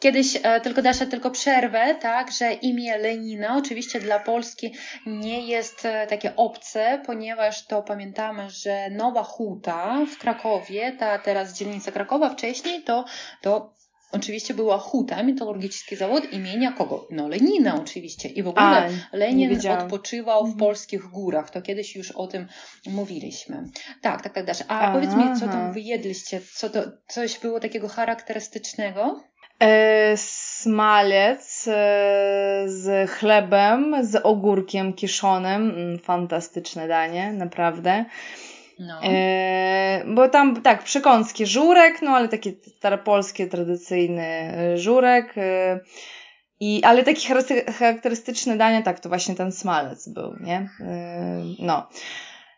Kiedyś, 0.01 0.37
e, 0.43 0.61
tylko 0.61 0.81
Dasza, 0.81 1.05
tylko 1.05 1.31
przerwę, 1.31 1.95
tak, 1.95 2.31
że 2.31 2.53
imię 2.53 2.97
Lenina 2.97 3.57
oczywiście 3.57 3.99
dla 3.99 4.19
Polski 4.19 4.73
nie 5.05 5.47
jest 5.47 5.85
e, 5.85 6.07
takie 6.07 6.35
obce, 6.35 7.01
ponieważ 7.05 7.65
to 7.65 7.83
pamiętamy, 7.83 8.49
że 8.49 8.89
Nowa 8.89 9.23
Huta 9.23 10.05
w 10.05 10.17
Krakowie, 10.17 10.91
ta 10.99 11.19
teraz 11.19 11.57
dzielnica 11.57 11.91
Krakowa 11.91 12.29
wcześniej, 12.29 12.83
to, 12.83 13.05
to 13.41 13.73
Oczywiście 14.11 14.53
była 14.53 14.77
huta, 14.77 15.23
mitologiczny 15.23 15.97
zawód 15.97 16.33
imienia 16.33 16.71
kogo? 16.71 17.07
No 17.11 17.27
Lenina 17.27 17.75
oczywiście. 17.75 18.29
I 18.29 18.43
w 18.43 18.47
ogóle 18.47 18.89
A, 19.11 19.17
Lenin 19.17 19.59
odpoczywał 19.69 20.43
w 20.43 20.45
mhm. 20.45 20.59
polskich 20.59 21.01
górach. 21.01 21.49
To 21.49 21.61
kiedyś 21.61 21.95
już 21.95 22.11
o 22.11 22.27
tym 22.27 22.47
mówiliśmy. 22.85 23.63
Tak, 24.01 24.21
tak, 24.21 24.33
tak, 24.33 24.45
Dasza. 24.45 24.65
A 24.67 24.79
Aha. 24.79 24.93
powiedz 24.93 25.15
mi, 25.15 25.39
co 25.39 25.47
tam 25.47 25.73
wyjedliście? 25.73 26.41
Co 26.53 26.69
to, 26.69 26.83
coś 27.07 27.39
było 27.39 27.59
takiego 27.59 27.87
charakterystycznego? 27.87 29.23
E, 29.61 30.17
smalec 30.17 31.67
e, 31.67 32.63
z 32.65 33.09
chlebem, 33.11 33.95
z 34.01 34.15
ogórkiem 34.25 34.93
kiszonym. 34.93 35.69
Mm, 35.69 35.99
fantastyczne 35.99 36.87
danie, 36.87 37.33
naprawdę. 37.33 38.05
No. 38.79 39.03
E, 39.03 40.03
bo 40.07 40.29
tam 40.29 40.61
tak, 40.61 40.83
przekąski 40.83 41.45
żurek, 41.45 42.01
no 42.01 42.11
ale 42.11 42.27
taki 42.27 42.57
staropolski, 42.77 43.47
tradycyjny 43.47 44.53
żurek. 44.75 45.35
I, 46.59 46.83
ale 46.83 47.03
taki 47.03 47.27
charakterystyczny 47.73 48.57
danie, 48.57 48.83
tak, 48.83 48.99
to 48.99 49.09
właśnie 49.09 49.35
ten 49.35 49.51
smalec 49.51 50.09
był, 50.09 50.35
nie? 50.39 50.69
No. 51.59 51.87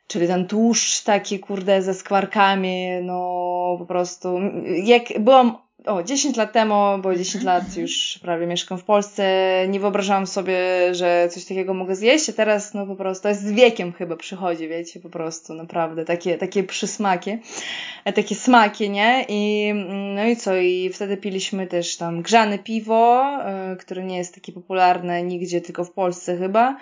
Czyli 0.08 0.28
ten 0.28 0.48
tłuszcz 0.48 1.04
taki, 1.04 1.40
kurde, 1.40 1.82
ze 1.82 1.94
skwarkami, 1.94 2.88
no 3.02 3.76
po 3.80 3.86
prostu. 3.86 4.40
Jak 4.84 5.04
byłam 5.20 5.58
o, 5.86 6.04
10 6.04 6.38
lat 6.38 6.52
temu, 6.52 6.76
bo 7.02 7.16
10 7.16 7.36
mhm, 7.36 7.46
lat 7.46 7.78
już 7.78 8.20
prawie 8.22 8.48
mieszkam 8.48 8.78
w 8.78 8.84
Polsce, 8.84 9.24
nie 9.70 9.80
wyobrażałam 9.80 10.28
sobie, 10.28 10.58
że 10.92 11.30
coś 11.32 11.46
takiego 11.46 11.74
mogę 11.74 11.96
zjeść, 11.96 12.30
a 12.30 12.34
teraz 12.34 12.74
no 12.74 12.88
po 12.88 12.96
prostu, 12.96 13.24
to 13.24 13.30
jest 13.30 13.42
z 13.42 13.52
wiekiem 13.52 13.94
chyba 13.94 14.16
przychodzi, 14.16 14.68
wiecie, 14.68 15.00
po 15.00 15.10
prostu, 15.10 15.54
naprawdę, 15.54 16.06
takie, 16.06 16.38
takie 16.38 16.64
przysmaki, 16.64 17.38
e, 18.06 18.14
takie 18.14 18.36
smaki, 18.36 18.90
nie? 18.90 19.26
I, 19.30 19.74
no 20.16 20.26
i 20.26 20.36
co, 20.36 20.58
i 20.58 20.90
wtedy 20.94 21.18
piliśmy 21.18 21.68
też 21.68 21.98
tam 21.98 22.22
grzane 22.22 22.60
piwo, 22.60 23.24
e, 23.46 23.76
które 23.76 24.04
nie 24.04 24.18
jest 24.18 24.36
takie 24.36 24.52
popularne 24.52 25.24
nigdzie, 25.24 25.62
tylko 25.62 25.84
w 25.86 25.92
Polsce 25.92 26.38
chyba, 26.38 26.78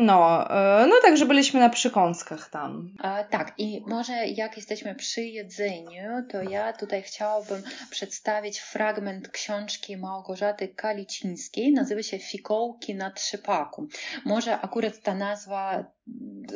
no, 0.00 0.50
e, 0.50 0.86
no 0.86 0.94
także 1.02 1.26
byliśmy 1.26 1.60
na 1.60 1.68
przykąskach 1.68 2.50
tam. 2.50 2.90
A, 2.98 3.24
tak, 3.24 3.54
i 3.58 3.82
może 3.86 4.26
jak 4.26 4.56
jesteśmy 4.56 4.94
przy 4.94 5.22
jedzeniu, 5.22 6.26
to 6.30 6.42
ja 6.42 6.72
tutaj 6.72 7.02
chciałabym 7.02 7.62
przedstawić 7.90 8.60
fragment 8.60 9.28
książki 9.28 9.96
Małgorzaty 9.96 10.68
Kalicińskiej. 10.68 11.72
Nazywa 11.72 12.02
się 12.02 12.18
Fikołki 12.18 12.94
na 12.94 13.10
trzypaku. 13.10 13.88
Może 14.24 14.60
akurat 14.60 15.00
ta 15.02 15.14
nazwa 15.14 15.84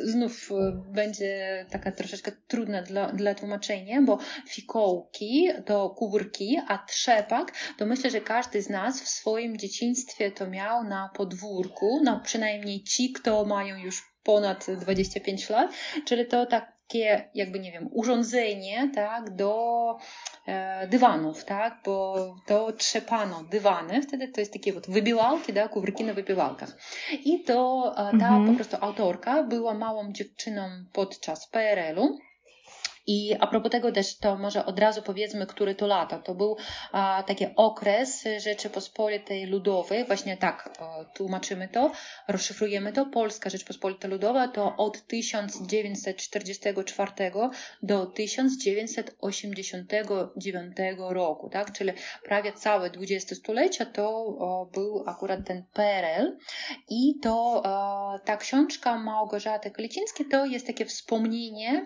znów 0.03 0.49
będzie 0.93 1.65
taka 1.69 1.91
troszeczkę 1.91 2.31
trudna 2.47 2.81
dla, 2.81 3.11
dla 3.11 3.35
tłumaczenia, 3.35 4.01
bo 4.01 4.17
fikołki 4.47 5.49
to 5.65 5.89
kówurki, 5.89 6.57
a 6.67 6.77
trzepak 6.77 7.53
to 7.77 7.85
myślę, 7.85 8.09
że 8.09 8.21
każdy 8.21 8.61
z 8.61 8.69
nas 8.69 9.01
w 9.01 9.07
swoim 9.07 9.57
dzieciństwie 9.57 10.31
to 10.31 10.49
miał 10.49 10.83
na 10.83 11.09
podwórku, 11.15 12.01
no 12.03 12.19
przynajmniej 12.23 12.83
ci, 12.83 13.11
kto 13.13 13.45
mają 13.45 13.77
już 13.77 14.15
ponad 14.23 14.67
25 14.79 15.49
lat, 15.49 15.71
czyli 16.05 16.25
to 16.27 16.45
takie 16.84 17.28
jakby, 17.34 17.60
nie 17.60 17.72
wiem, 17.72 17.88
urządzenie, 17.92 18.90
tak, 18.94 19.36
do 19.36 19.96
e, 20.46 20.86
dywanów, 20.88 21.44
tak, 21.44 21.80
bo 21.84 22.16
to 22.46 22.72
trzepano 22.72 23.44
dywany, 23.50 24.02
wtedy 24.02 24.28
to 24.28 24.40
jest 24.40 24.52
takie 24.52 24.72
вот 24.72 24.90
wybiłałki, 24.90 25.52
tak, 25.52 25.70
kówryki 25.70 26.04
na 26.04 26.14
wybiłałkach. 26.14 26.76
I 27.24 27.44
to 27.44 27.92
e, 27.92 27.96
ta 27.96 28.28
mhm. 28.28 28.46
po 28.46 28.52
prostu 28.52 28.76
autorka 28.80 29.42
była 29.42 29.74
małą 29.74 30.12
dziewczyną 30.12 30.68
podczas 30.92 31.48
PRL-u, 31.48 32.18
i 33.07 33.35
a 33.39 33.47
propos 33.47 33.71
tego 33.71 33.91
też 33.91 34.17
to 34.17 34.37
może 34.37 34.65
od 34.65 34.79
razu 34.79 35.01
powiedzmy, 35.01 35.47
który 35.47 35.75
to 35.75 35.87
lata. 35.87 36.19
To 36.19 36.35
był 36.35 36.57
a, 36.91 37.23
taki 37.27 37.45
okres 37.55 38.23
Rzeczypospolitej 38.37 39.45
Ludowej, 39.45 40.05
właśnie 40.05 40.37
tak 40.37 40.69
a, 40.79 41.05
tłumaczymy 41.05 41.67
to, 41.67 41.91
rozszyfrujemy 42.27 42.93
to. 42.93 43.05
Polska 43.05 43.49
Rzeczpospolita 43.49 44.07
Ludowa 44.07 44.47
to 44.47 44.75
od 44.77 45.07
1944 45.07 47.11
do 47.83 48.05
1989 48.05 50.77
roku, 50.97 51.49
tak? 51.49 51.71
Czyli 51.71 51.91
prawie 52.23 52.53
całe 52.53 52.89
20 52.89 53.35
stulecia 53.35 53.85
to 53.85 54.09
o, 54.25 54.69
był 54.73 55.03
akurat 55.07 55.39
ten 55.47 55.63
PRL 55.73 56.37
i 56.89 57.19
to 57.21 57.63
ta 58.25 58.37
książka 58.37 58.97
Małgorzaty 58.97 59.71
Kalicińskiej 59.71 60.25
to 60.25 60.45
jest 60.45 60.67
takie 60.67 60.85
wspomnienie 60.85 61.85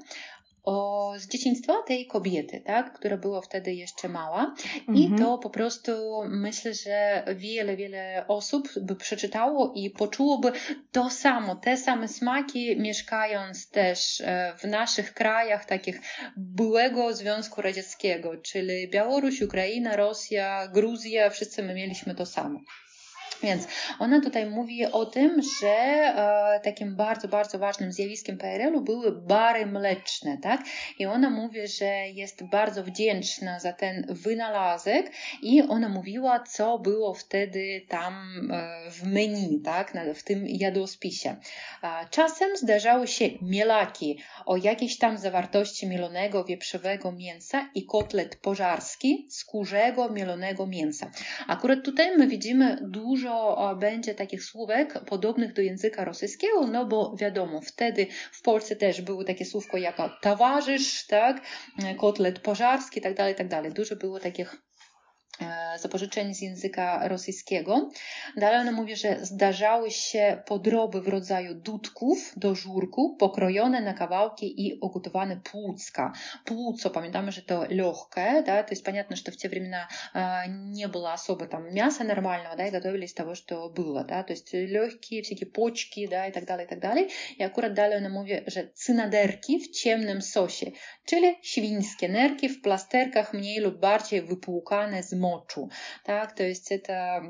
o, 0.70 1.14
z 1.18 1.28
dzieciństwa 1.28 1.74
tej 1.88 2.08
kobiety, 2.08 2.62
tak, 2.66 2.94
która 2.94 3.18
była 3.18 3.42
wtedy 3.42 3.74
jeszcze 3.74 4.10
mała. 4.10 4.56
I 4.94 5.04
mhm. 5.04 5.20
to 5.20 5.38
po 5.38 5.50
prostu 5.50 5.92
myślę, 6.28 6.74
że 6.74 7.24
wiele, 7.36 7.76
wiele 7.76 8.26
osób 8.28 8.70
by 8.82 8.96
przeczytało 8.96 9.74
i 9.76 9.90
poczułoby 9.90 10.52
to 10.92 11.10
samo, 11.10 11.56
te 11.56 11.78
same 11.78 12.08
smaki, 12.08 12.80
mieszkając 12.80 13.70
też 13.70 14.22
e, 14.22 14.54
w 14.58 14.64
naszych 14.64 15.14
krajach, 15.14 15.66
takich 15.66 16.02
byłego 16.38 17.14
Związku 17.14 17.62
Radzieckiego, 17.62 18.38
czyli 18.38 18.90
Białoruś, 18.90 19.42
Ukraina, 19.42 19.96
Rosja, 19.96 20.68
Gruzja, 20.68 21.30
wszyscy 21.30 21.64
my 21.64 21.74
mieliśmy 21.74 22.16
to 22.16 22.26
samo. 22.26 22.60
Więc 23.44 23.68
ona 24.00 24.22
tutaj 24.22 24.46
mówi 24.46 24.86
o 24.86 25.06
tym, 25.06 25.42
że 25.62 25.68
e, 25.68 26.60
takim 26.64 26.96
bardzo, 26.96 27.28
bardzo 27.28 27.60
ważnym 27.60 27.92
zjawiskiem 27.92 28.38
PRL-u 28.38 28.82
były 28.82 29.12
bary 29.12 29.66
mleczne, 29.66 30.38
tak? 30.38 30.62
I 31.00 31.06
ona 31.06 31.30
mówi, 31.30 31.68
że 31.68 31.86
jest 32.10 32.44
bardzo 32.44 32.84
wdzięczna 32.84 33.60
za 33.60 33.74
ten 33.74 34.06
wynalazek 34.10 35.12
i 35.42 35.62
ona 35.62 35.90
mówiła, 35.90 36.40
co 36.40 36.80
było 36.80 37.14
wtedy 37.14 37.86
tam 37.90 38.14
e, 38.52 38.92
w 38.92 39.04
menu, 39.04 39.62
tak? 39.66 39.94
W 40.16 40.24
tym 40.24 40.48
jadłospisie. 40.48 41.36
Czasem 42.10 42.58
zdarzały 42.58 43.08
się 43.08 43.30
mielaki 43.42 44.20
o 44.46 44.58
jakiejś 44.58 44.98
tam 44.98 45.18
zawartości 45.18 45.88
mielonego 45.88 46.44
wieprzowego 46.44 47.12
mięsa 47.12 47.70
i 47.76 47.86
kotlet 47.86 48.36
pożarski 48.36 49.28
z 49.30 49.46
kurzego 49.46 50.10
mielonego 50.10 50.68
mięsa. 50.68 51.12
Akurat 51.48 51.80
tutaj 51.84 52.18
my 52.18 52.28
widzimy 52.28 52.78
dużo 52.82 53.19
dużo 53.20 53.76
będzie 53.80 54.16
takich 54.16 54.44
słówek 54.44 55.06
podobnych 55.06 55.54
do 55.54 55.62
języka 55.62 56.06
rosyjskiego, 56.06 56.68
no 56.68 56.86
bo 56.86 57.16
wiadomo, 57.20 57.62
wtedy 57.62 58.08
w 58.32 58.42
Polsce 58.42 58.76
też 58.76 59.02
było 59.02 59.24
takie 59.24 59.46
słówko 59.46 59.78
jak 59.78 59.98
towarzysz, 60.22 61.08
tak, 61.08 61.42
kotlet 61.98 62.40
pożarski, 62.40 63.02
tak 63.02 63.16
dalej, 63.16 63.36
tak 63.36 63.48
dalej. 63.48 63.74
Dużo 63.74 63.96
było 63.96 64.20
takich 64.20 64.69
zapożyczeń 65.79 66.35
z 66.35 66.43
języka 66.43 67.09
rosyjskiego. 67.09 67.91
Dalej 68.37 68.61
ona 68.61 68.73
mówi, 68.73 68.97
że 68.97 69.27
zdarzały 69.27 69.91
się 69.91 70.43
podroby 70.47 71.01
w 71.01 71.09
rodzaju 71.09 71.55
dudków 71.55 72.33
do 72.37 72.55
żurku, 72.55 73.17
pokrojone 73.17 73.81
na 73.81 73.95
kawałki 73.95 74.67
i 74.67 74.79
ugotowane 74.81 75.41
płucka. 75.53 76.13
Płuco, 76.45 76.91
pamiętamy, 76.91 77.33
że 77.33 77.43
to 77.43 77.65
легкое, 77.71 78.43
да, 78.43 78.63
то 78.63 78.73
есть 78.73 78.85
понятно, 78.85 79.17
что 79.17 79.33
в 79.33 79.37
те 79.37 79.49
времена 79.49 79.89
э, 80.15 80.21
не 80.49 80.89
было 80.89 81.13
особо 81.13 81.47
там 81.47 81.75
мяса 81.75 82.05
нормального, 82.05 82.57
да, 82.57 82.67
и 82.67 82.71
готовили 82.71 83.05
из 83.05 83.15
того, 83.15 83.35
что 83.35 83.71
было, 83.71 84.05
да, 84.05 84.23
то 84.23 84.33
есть 84.33 84.53
легкие 84.53 85.23
всякие 85.23 85.51
почки, 85.51 86.07
да, 86.07 86.27
и 86.27 86.33
так 86.33 86.45
далее, 86.45 86.67
и 86.67 86.69
так 86.69 86.81
dalej. 86.81 87.11
I 87.39 87.43
akurat 87.43 87.75
dalej 87.75 87.99
ona 87.99 88.09
mówi, 88.09 88.33
że 88.47 88.69
cynaderki 88.75 89.61
w 89.61 89.71
ciemnym 89.71 90.23
sosie, 90.23 90.71
czyli 91.07 91.37
świńskie 91.43 92.09
nerki 92.09 92.49
w 92.49 92.63
plasterkach 92.63 93.35
mniej 93.35 93.61
lub 93.61 93.81
bardziej 93.81 94.23
wypłukane 94.23 95.03
z 95.03 95.13
мочу. 95.29 95.71
Так? 96.05 96.35
То 96.35 96.43
есть 96.43 96.73
это 96.73 97.23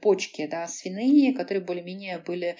почки 0.00 0.46
да, 0.46 0.66
свиные, 0.66 1.34
которые 1.34 1.64
более-менее 1.64 2.18
были 2.18 2.56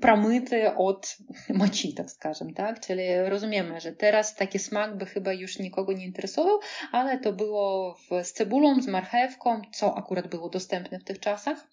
промыты 0.00 0.70
od 0.76 1.16
moci, 1.48 1.92
tak 1.92 2.10
скажем, 2.10 2.54
tak? 2.54 2.80
Czyli 2.80 3.28
rozumiemy, 3.28 3.80
że 3.80 3.92
teraz 3.92 4.34
taki 4.34 4.58
smak 4.58 4.96
by 4.96 5.06
chyba 5.06 5.32
już 5.32 5.58
nikogo 5.58 5.92
nie 5.92 6.04
interesował, 6.04 6.60
ale 6.92 7.18
to 7.18 7.32
było 7.32 7.94
w, 7.94 8.24
z 8.24 8.32
cebulą, 8.32 8.82
z 8.82 8.86
marchewką, 8.86 9.62
co 9.72 9.98
akurat 9.98 10.28
było 10.28 10.48
dostępne 10.48 10.98
w 10.98 11.04
tych 11.04 11.20
czasach 11.20 11.66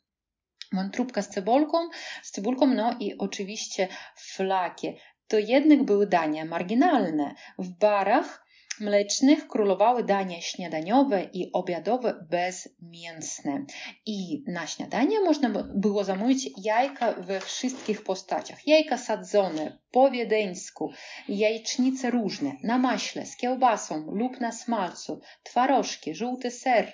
wątróbka 0.73 1.21
z 1.21 1.29
cebulką, 1.29 1.77
z 2.23 2.31
cebulką, 2.31 2.67
no 2.67 2.95
i 2.99 3.17
oczywiście 3.17 3.87
flakie. 4.15 4.93
To 5.27 5.37
jednak 5.37 5.83
były 5.83 6.07
dania 6.07 6.45
marginalne. 6.45 7.35
W 7.57 7.69
barach 7.69 8.44
mlecznych 8.80 9.48
królowały 9.48 10.04
dania 10.04 10.40
śniadaniowe 10.40 11.28
i 11.32 11.52
obiadowe 11.52 12.26
bezmięsne. 12.30 13.64
I 14.06 14.44
na 14.46 14.66
śniadanie 14.66 15.20
można 15.20 15.50
było 15.74 16.04
zamówić 16.04 16.50
jajka 16.64 17.12
we 17.12 17.40
wszystkich 17.40 18.04
postaciach. 18.04 18.66
Jajka 18.66 18.98
sadzone 18.98 19.78
po 19.90 20.10
wiedeńsku, 20.10 20.92
jajecznice 21.28 22.10
różne, 22.10 22.52
na 22.62 22.78
maśle, 22.78 23.26
z 23.26 23.36
kiełbasą 23.36 24.10
lub 24.10 24.40
na 24.40 24.52
smalcu, 24.52 25.20
twarożki, 25.42 26.14
żółty 26.14 26.50
ser, 26.50 26.92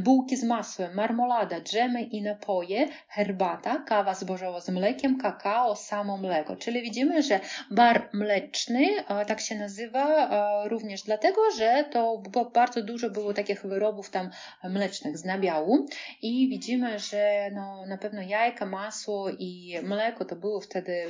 bułki 0.00 0.36
z 0.36 0.44
masłem, 0.44 0.94
marmolada, 0.94 1.60
dżemy 1.60 2.02
i 2.02 2.22
napoje, 2.22 2.88
herbata, 3.08 3.78
kawa 3.86 4.14
zbożowa 4.14 4.60
z 4.60 4.68
mlekiem, 4.68 5.18
kakao, 5.18 5.76
samo 5.76 6.16
mleko. 6.16 6.56
Czyli 6.56 6.82
widzimy, 6.82 7.22
że 7.22 7.40
bar 7.70 8.08
mleczny 8.12 8.86
tak 9.26 9.40
się 9.40 9.54
nazywa 9.54 10.28
również 10.68 11.02
dlatego, 11.02 11.40
że 11.56 11.84
to 11.92 12.22
bardzo 12.54 12.82
dużo 12.82 13.10
było 13.10 13.34
takich 13.34 13.66
wyrobów 13.66 14.10
tam 14.10 14.30
mlecznych 14.64 15.18
z 15.18 15.24
nabiału 15.24 15.86
i 16.22 16.48
widzimy, 16.48 16.98
że 16.98 17.50
no, 17.54 17.86
na 17.86 17.98
pewno 17.98 18.22
jajka, 18.22 18.66
masło 18.66 19.30
i 19.38 19.78
mleko 19.82 20.24
to 20.24 20.36
było 20.36 20.60
wtedy 20.60 21.06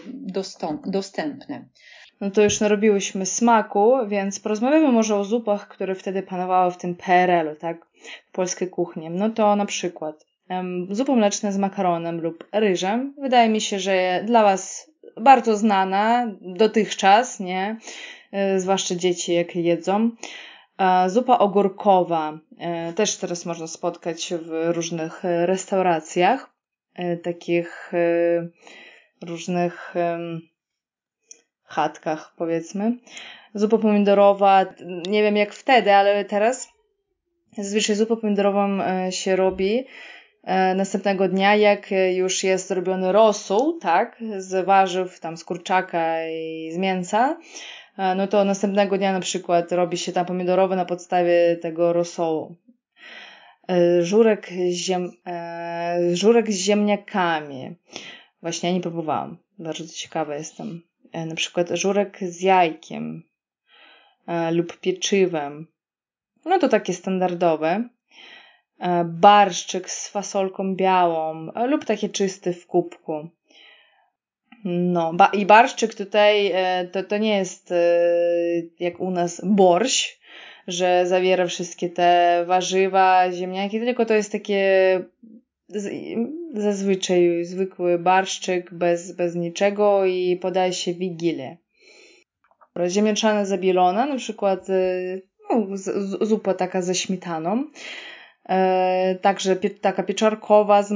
dostępne. 0.87 1.65
No 2.21 2.31
to 2.31 2.43
już 2.43 2.61
narobiłyśmy 2.61 3.27
smaku, 3.27 3.95
więc 4.07 4.41
porozmawiamy 4.41 4.93
może 4.93 5.17
o 5.17 5.25
zupach, 5.25 5.69
które 5.69 5.95
wtedy 5.95 6.23
panowały 6.23 6.71
w 6.73 6.77
tym 6.77 6.95
PRL-u, 6.95 7.55
tak? 7.55 7.89
polskie 8.33 8.67
kuchnie. 8.67 9.11
No 9.11 9.31
to 9.31 9.57
na 9.57 9.67
przykład 9.67 10.27
um, 10.51 10.87
zupa 10.91 11.13
mleczna 11.13 11.53
z 11.53 11.59
makaronem 11.59 12.21
lub 12.21 12.49
ryżem. 12.53 13.15
Wydaje 13.19 13.49
mi 13.49 13.61
się, 13.61 13.79
że 13.79 14.23
dla 14.27 14.43
Was 14.43 14.91
bardzo 15.21 15.57
znana 15.57 16.31
dotychczas, 16.41 17.41
nie? 17.41 17.77
E, 18.33 18.61
zwłaszcza 18.61 18.95
dzieci, 18.95 19.33
jak 19.33 19.57
jedzą. 19.57 20.11
E, 20.79 21.11
zupa 21.11 21.39
ogórkowa 21.39 22.39
e, 22.59 22.93
też 22.93 23.17
teraz 23.17 23.47
można 23.47 23.67
spotkać 23.67 24.35
w 24.43 24.75
różnych 24.75 25.21
restauracjach, 25.23 26.51
takich 27.23 27.93
różnych 29.27 29.95
chatkach, 31.69 32.35
powiedzmy. 32.37 32.93
Zupa 33.55 33.79
pomidorowa, 33.79 34.67
nie 35.09 35.23
wiem 35.23 35.37
jak 35.37 35.53
wtedy, 35.53 35.95
ale 35.95 36.25
teraz 36.25 36.69
Zazwyczaj 37.57 37.97
zupę 37.97 38.17
pomidorową 38.17 38.83
e, 38.83 39.13
się 39.13 39.37
robi 39.37 39.85
e, 40.45 40.75
następnego 40.75 41.29
dnia, 41.29 41.57
jak 41.57 41.91
już 42.15 42.45
jest 42.45 42.69
zrobiony 42.69 43.13
rosół, 43.13 43.79
tak, 43.79 44.17
z 44.37 44.67
warzyw, 44.67 45.21
tam 45.21 45.37
z 45.37 45.45
kurczaka 45.45 46.29
i 46.29 46.71
z 46.73 46.77
mięsa, 46.77 47.39
e, 47.99 48.15
no 48.15 48.27
to 48.27 48.45
następnego 48.45 48.99
dnia 48.99 49.13
na 49.13 49.21
przykład 49.21 49.73
robi 49.73 49.99
się 49.99 50.13
tam 50.13 50.27
pomidorowy 50.27 50.77
na 50.77 50.85
podstawie 50.85 51.57
tego 51.57 51.93
rosołu. 51.93 52.57
Żurek, 54.01 54.51
ziem, 54.71 55.11
żurek 56.13 56.53
z 56.53 56.57
ziemniakami. 56.57 57.77
Właśnie 58.43 58.69
ja 58.69 58.75
nie 58.75 58.81
próbowałam. 58.81 59.39
Bardzo 59.59 59.85
ciekawa 59.95 60.35
jestem. 60.35 60.88
Na 61.13 61.35
przykład 61.35 61.69
żurek 61.71 62.19
z 62.21 62.41
jajkiem 62.43 63.23
lub 64.53 64.81
pieczywem 64.81 65.67
no 66.49 66.59
to 66.59 66.69
takie 66.69 66.93
standardowe. 66.95 67.89
E, 68.79 69.05
barszczyk 69.05 69.91
z 69.91 70.09
fasolką 70.09 70.77
białą 70.77 71.53
e, 71.53 71.67
lub 71.67 71.85
takie 71.85 72.09
czysty 72.09 72.53
w 72.53 72.67
kubku. 72.67 73.29
No, 74.65 75.15
ba 75.15 75.27
i 75.27 75.47
barszczyk 75.47 75.95
tutaj 75.95 76.53
to, 76.93 77.03
to 77.03 77.19
nie 77.19 77.37
jest 77.37 77.75
jak 78.81 79.01
u 79.01 79.11
nas 79.11 79.41
borщ, 79.45 80.19
że 80.69 81.07
zawiera 81.07 81.47
wszystkie 81.47 81.89
te 81.89 82.45
warzywa, 82.47 83.33
ziemniaki, 83.33 83.81
tylko 83.81 84.07
to 84.07 84.15
jest 84.15 84.33
takie 84.33 85.01
zazwyczaj 86.55 87.45
zwykły 87.45 87.99
barszczyk 87.99 88.75
bez, 88.75 89.13
bez 89.13 89.35
niczego 89.35 90.05
i 90.05 90.37
podaje 90.37 90.73
się 90.73 90.95
wigilię. 90.95 91.57
Ziemniaczana 92.87 93.45
zabielona, 93.45 94.07
na 94.07 94.17
przykład 94.17 94.67
no, 95.51 95.67
zupa 96.21 96.55
taka 96.55 96.83
ze 96.83 96.95
śmietaną. 96.95 97.65
E, 98.49 99.15
także 99.23 99.57
taka 99.81 100.03
pieczarkowa 100.03 100.83
z 100.83 100.95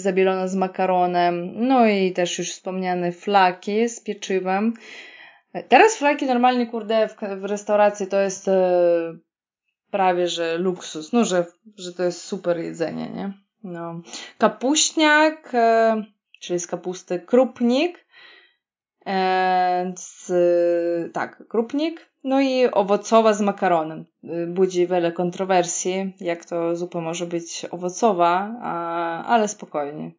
zabielona 0.00 0.48
z 0.48 0.54
makaronem. 0.54 1.52
No 1.68 1.86
i 1.86 2.12
też 2.12 2.38
już 2.38 2.50
wspomniane 2.52 3.12
flaki 3.12 3.88
z 3.88 4.00
pieczywem. 4.00 4.74
Teraz 5.68 5.96
flaki 5.96 6.26
normalnie, 6.26 6.66
kurde, 6.66 7.08
w, 7.08 7.16
w 7.40 7.44
restauracji 7.44 8.06
to 8.06 8.20
jest 8.20 8.48
e, 8.48 9.14
prawie, 9.90 10.28
że 10.28 10.58
luksus. 10.58 11.12
No, 11.12 11.24
że, 11.24 11.46
że 11.78 11.92
to 11.92 12.02
jest 12.02 12.22
super 12.22 12.58
jedzenie, 12.58 13.10
nie? 13.10 13.43
No. 13.64 14.00
Kapuśniak, 14.38 15.54
e, 15.54 16.04
czyli 16.40 16.60
z 16.60 16.66
kapusty 16.66 17.20
krupnik. 17.20 18.06
E, 19.06 19.92
z, 19.96 20.32
tak, 21.12 21.48
krupnik. 21.48 22.10
No 22.24 22.40
i 22.40 22.70
owocowa 22.72 23.32
z 23.32 23.40
makaronem. 23.40 24.04
E, 24.24 24.46
budzi 24.46 24.86
wiele 24.86 25.12
kontrowersji, 25.12 26.16
jak 26.20 26.44
to 26.44 26.76
zupa 26.76 27.00
może 27.00 27.26
być 27.26 27.66
owocowa, 27.70 28.56
ale 29.26 29.48
spokojnie. 29.48 30.12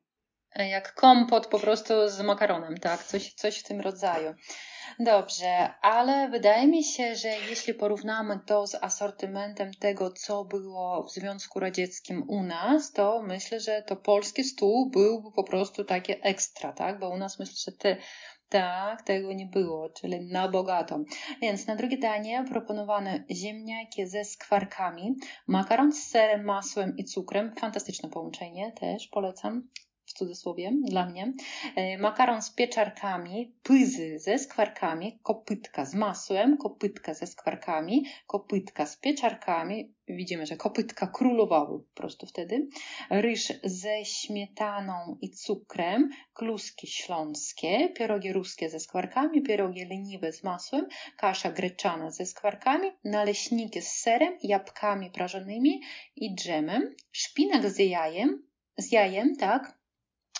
Jak 0.56 0.94
kompot 0.94 1.48
po 1.48 1.60
prostu 1.60 1.94
z 2.10 2.22
makaronem, 2.22 2.78
tak? 2.78 3.04
Coś, 3.04 3.34
coś 3.34 3.60
w 3.60 3.64
tym 3.64 3.82
rodzaju. 3.82 4.34
Dobrze, 5.00 5.74
ale 5.82 6.30
wydaje 6.30 6.68
mi 6.68 6.84
się, 6.84 7.16
że 7.16 7.28
jeśli 7.28 7.74
porównamy 7.74 8.40
to 8.46 8.68
z 8.68 8.76
asortymentem 8.76 9.74
tego, 9.74 10.12
co 10.12 10.46
było 10.46 11.04
w 11.04 11.12
Związku 11.12 11.60
Radzieckim 11.60 12.24
u 12.28 12.44
nas, 12.44 12.92
to 12.92 13.22
myślę, 13.22 13.60
że 13.60 13.84
to 13.88 13.96
polski 13.96 14.44
stół 14.44 14.90
byłby 14.90 15.32
po 15.32 15.44
prostu 15.44 15.84
takie 15.84 16.22
ekstra, 16.22 16.74
tak? 16.74 17.00
Bo 17.00 17.10
u 17.10 17.18
nas 17.18 17.40
myślę, 17.40 17.56
że 17.66 17.72
te 17.72 17.98
tak, 18.50 19.02
tego 19.02 19.34
nie 19.34 19.46
było, 19.46 19.90
czyli 19.90 20.22
na 20.32 20.50
bogato. 20.50 21.00
Więc 21.42 21.68
na 21.68 21.76
drugie 21.76 21.98
danie 21.98 22.46
proponowane 22.50 23.24
ziemniaki 23.32 24.08
ze 24.08 24.26
skwarkami, 24.26 25.16
makaron 25.48 25.92
z 25.92 26.04
serem, 26.04 26.46
masłem 26.46 26.98
i 26.98 27.04
cukrem. 27.04 27.56
Fantastyczne 27.56 28.10
połączenie, 28.10 28.72
też 28.72 29.08
polecam 29.08 29.68
cudzysłowie 30.16 30.72
dla 30.84 31.06
mnie, 31.06 31.34
e, 31.76 31.98
makaron 31.98 32.42
z 32.42 32.50
pieczarkami, 32.50 33.54
pyzy 33.64 34.20
ze 34.20 34.40
skwarkami, 34.40 35.20
kopytka 35.24 35.86
z 35.86 35.94
masłem, 35.96 36.58
kopytka 36.58 37.14
ze 37.14 37.28
skwarkami, 37.28 38.06
kopytka 38.28 38.86
z 38.86 38.98
pieczarkami. 38.98 39.96
Widzimy, 40.08 40.46
że 40.46 40.58
kopytka 40.58 41.08
królowały 41.08 41.80
po 41.80 41.96
prostu 41.96 42.26
wtedy. 42.28 42.68
Ryż 43.10 43.54
ze 43.64 44.06
śmietaną 44.06 45.18
i 45.22 45.30
cukrem, 45.30 46.10
kluski 46.34 46.88
śląskie, 46.88 47.90
pierogi 47.90 48.34
ruskie 48.34 48.70
ze 48.70 48.80
skwarkami, 48.80 49.42
pierogi 49.42 49.86
leniwe 49.86 50.34
z 50.34 50.44
masłem, 50.44 50.88
kasza 51.18 51.52
greczana 51.52 52.12
ze 52.12 52.26
skwarkami, 52.26 52.92
naleśniki 53.04 53.82
z 53.82 53.88
serem, 53.88 54.38
jabłkami 54.44 55.12
prażonymi 55.12 55.82
i 56.16 56.36
dżemem, 56.36 56.96
szpinak 57.12 57.70
z 57.70 57.80
jajem, 57.80 58.44
z 58.78 58.92
jajem, 58.92 59.36
tak, 59.36 59.78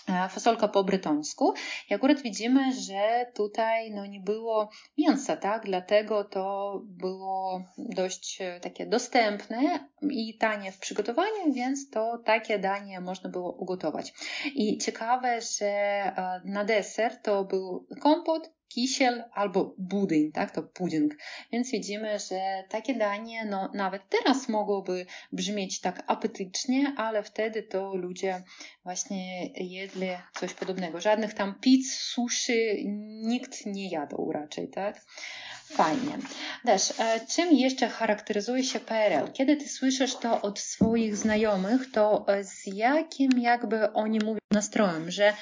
fasolka 0.06 0.68
po 0.68 0.84
brytońsku. 0.84 1.54
I 1.90 1.94
akurat 1.94 2.20
widzimy, 2.22 2.72
że 2.72 3.26
tutaj 3.34 3.90
no, 3.90 4.06
nie 4.06 4.20
było 4.20 4.70
mięsa, 4.98 5.36
tak? 5.36 5.64
Dlatego 5.64 6.24
to 6.24 6.80
było 6.84 7.62
dość 7.78 8.38
e, 8.40 8.60
takie 8.60 8.86
dostępne 8.86 9.88
i 10.02 10.38
tanie 10.38 10.72
w 10.72 10.78
przygotowaniu, 10.78 11.52
więc 11.52 11.90
to 11.90 12.18
takie 12.24 12.58
danie 12.58 13.00
można 13.00 13.30
było 13.30 13.52
ugotować. 13.52 14.14
I 14.54 14.78
ciekawe, 14.78 15.40
że 15.40 15.66
e, 15.66 16.40
na 16.44 16.64
deser 16.64 17.22
to 17.22 17.44
był 17.44 17.86
kompot 18.00 18.56
kisiel 18.68 19.24
albo 19.32 19.74
budyń, 19.78 20.32
tak, 20.32 20.50
to 20.50 20.62
pudding. 20.62 21.14
Więc 21.52 21.70
widzimy, 21.70 22.18
że 22.18 22.64
takie 22.68 22.94
danie, 22.94 23.44
no 23.44 23.70
nawet 23.74 24.02
teraz 24.08 24.48
mogłoby 24.48 25.06
brzmieć 25.32 25.80
tak 25.80 26.02
apetycznie, 26.06 26.94
ale 26.96 27.22
wtedy 27.22 27.62
to 27.62 27.94
ludzie 27.94 28.42
właśnie 28.84 29.46
jedli 29.46 30.08
coś 30.34 30.54
podobnego. 30.54 31.00
Żadnych 31.00 31.34
tam 31.34 31.54
pizz, 31.60 31.92
suszy 31.92 32.76
nikt 33.22 33.66
nie 33.66 33.88
jadł 33.90 34.32
raczej, 34.32 34.68
tak. 34.68 35.00
Fajnie. 35.70 36.18
Też, 36.64 37.00
e, 37.00 37.20
czym 37.26 37.52
jeszcze 37.52 37.88
charakteryzuje 37.88 38.64
się 38.64 38.80
PRL? 38.80 39.32
Kiedy 39.32 39.56
ty 39.56 39.68
słyszysz 39.68 40.16
to 40.16 40.42
od 40.42 40.58
swoich 40.58 41.16
znajomych, 41.16 41.92
to 41.92 42.24
e, 42.28 42.44
z 42.44 42.66
jakim 42.66 43.30
jakby 43.38 43.92
oni 43.92 44.18
mówią 44.24 44.38
nastrojem, 44.50 45.10
że 45.10 45.32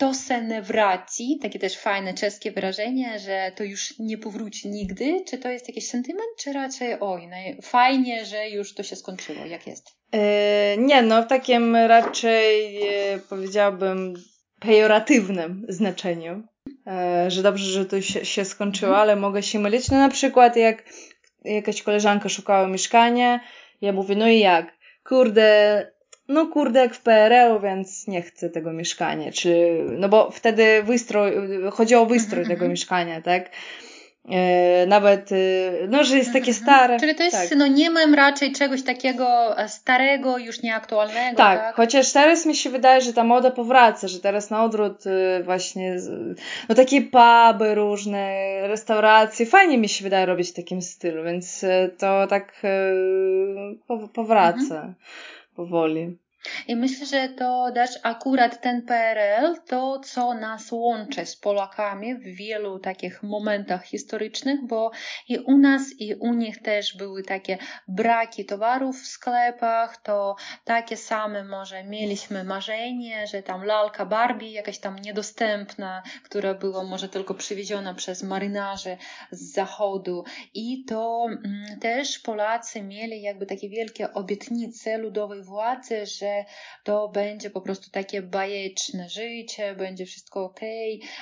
to 0.00 0.14
se 0.14 0.42
ne 0.42 0.62
wraci, 0.62 1.38
takie 1.42 1.58
też 1.58 1.78
fajne 1.78 2.14
czeskie 2.14 2.52
wyrażenie, 2.52 3.18
że 3.18 3.52
to 3.56 3.64
już 3.64 3.98
nie 3.98 4.18
powróci 4.18 4.68
nigdy. 4.68 5.24
Czy 5.28 5.38
to 5.38 5.48
jest 5.48 5.68
jakiś 5.68 5.88
sentyment, 5.88 6.28
czy 6.38 6.52
raczej 6.52 6.96
oj, 7.00 7.28
no, 7.28 7.36
fajnie, 7.62 8.24
że 8.24 8.48
już 8.48 8.74
to 8.74 8.82
się 8.82 8.96
skończyło? 8.96 9.46
Jak 9.46 9.66
jest? 9.66 9.86
Yy, 10.12 10.20
nie, 10.78 11.02
no 11.02 11.22
w 11.22 11.26
takim 11.26 11.76
raczej 11.76 12.74
yy, 12.74 13.20
powiedziałabym 13.28 14.14
pejoratywnym 14.60 15.66
znaczeniu, 15.68 16.42
yy, 16.66 17.30
że 17.30 17.42
dobrze, 17.42 17.64
że 17.64 17.86
to 17.86 18.00
się, 18.00 18.24
się 18.24 18.44
skończyło, 18.44 18.90
mhm. 18.90 19.02
ale 19.02 19.16
mogę 19.16 19.42
się 19.42 19.58
mylić. 19.58 19.90
No 19.90 19.98
na 19.98 20.08
przykład 20.08 20.56
jak 20.56 20.84
jakaś 21.44 21.82
koleżanka 21.82 22.28
szukała 22.28 22.68
mieszkania, 22.68 23.40
ja 23.80 23.92
mówię, 23.92 24.16
no 24.16 24.28
i 24.28 24.38
jak? 24.38 24.78
Kurde, 25.04 25.92
no 26.30 26.46
kurde, 26.46 26.80
jak 26.80 26.94
w 26.94 27.00
PRL, 27.00 27.60
więc 27.62 28.06
nie 28.06 28.22
chcę 28.22 28.50
tego 28.50 28.72
mieszkania, 28.72 29.32
czy, 29.32 29.84
no 29.98 30.08
bo 30.08 30.30
wtedy 30.30 30.82
wystrój, 30.82 31.32
chodzi 31.72 31.94
o 31.94 32.06
wystrój 32.06 32.44
-hmm. 32.44 32.48
tego 32.48 32.68
mieszkania, 32.68 33.22
tak? 33.22 33.50
E, 34.28 34.86
nawet, 34.86 35.32
e, 35.32 35.36
no, 35.88 36.04
że 36.04 36.16
jest 36.16 36.32
takie 36.32 36.50
mhm, 36.50 36.62
mhm. 36.62 36.78
stare. 36.78 37.00
Czyli 37.00 37.14
to 37.14 37.22
jest 37.22 37.36
tak. 37.36 37.48
synonimem 37.48 38.14
raczej 38.14 38.52
czegoś 38.52 38.82
takiego 38.82 39.58
e, 39.58 39.68
starego, 39.68 40.38
już 40.38 40.62
nieaktualnego. 40.62 41.36
Tak, 41.36 41.60
tak, 41.60 41.74
chociaż 41.74 42.12
teraz 42.12 42.46
mi 42.46 42.56
się 42.56 42.70
wydaje, 42.70 43.00
że 43.00 43.12
ta 43.12 43.24
moda 43.24 43.50
powraca, 43.50 44.08
że 44.08 44.20
teraz 44.20 44.50
na 44.50 44.64
odwrót 44.64 45.04
właśnie, 45.44 45.96
no 46.68 46.74
takie 46.74 47.02
puby 47.02 47.74
różne, 47.74 48.36
restauracje, 48.68 49.46
fajnie 49.46 49.78
mi 49.78 49.88
się 49.88 50.04
wydaje 50.04 50.26
robić 50.26 50.50
w 50.50 50.54
takim 50.54 50.82
stylu, 50.82 51.24
więc 51.24 51.64
to 51.98 52.26
tak 52.26 52.62
powraca. 54.14 54.74
Mhm 54.74 54.94
Βόλιοι. 55.54 56.20
I 56.68 56.76
myślę, 56.76 57.06
że 57.06 57.28
to 57.28 57.70
też 57.74 57.90
akurat 58.02 58.60
ten 58.60 58.82
PRL, 58.82 59.56
to 59.66 60.00
co 60.04 60.34
nas 60.34 60.72
łączy 60.72 61.26
z 61.26 61.36
Polakami 61.36 62.14
w 62.14 62.24
wielu 62.36 62.78
takich 62.78 63.22
momentach 63.22 63.84
historycznych, 63.84 64.66
bo 64.66 64.90
i 65.28 65.38
u 65.38 65.58
nas, 65.58 65.82
i 65.98 66.14
u 66.14 66.34
nich 66.34 66.62
też 66.62 66.96
były 66.96 67.22
takie 67.22 67.58
braki 67.88 68.44
towarów 68.44 69.02
w 69.02 69.06
sklepach, 69.06 69.96
to 69.96 70.36
takie 70.64 70.96
same 70.96 71.44
może 71.44 71.84
mieliśmy 71.84 72.44
marzenie, 72.44 73.26
że 73.26 73.42
tam 73.42 73.64
lalka 73.64 74.06
Barbie 74.06 74.50
jakaś 74.50 74.78
tam 74.78 74.96
niedostępna, 74.96 76.02
która 76.24 76.54
była 76.54 76.84
może 76.84 77.08
tylko 77.08 77.34
przywieziona 77.34 77.94
przez 77.94 78.22
marynarzy 78.22 78.96
z 79.30 79.52
zachodu. 79.52 80.24
I 80.54 80.84
to 80.84 81.26
mm, 81.28 81.80
też 81.80 82.18
Polacy 82.18 82.82
mieli 82.82 83.22
jakby 83.22 83.46
takie 83.46 83.68
wielkie 83.68 84.12
obietnice 84.12 84.98
ludowej 84.98 85.42
władzy, 85.42 86.06
że 86.06 86.29
to 86.84 87.08
będzie 87.08 87.50
po 87.50 87.60
prostu 87.60 87.90
takie 87.90 88.22
bajeczne 88.22 89.08
życie, 89.08 89.74
będzie 89.74 90.06
wszystko 90.06 90.44
ok, 90.44 90.60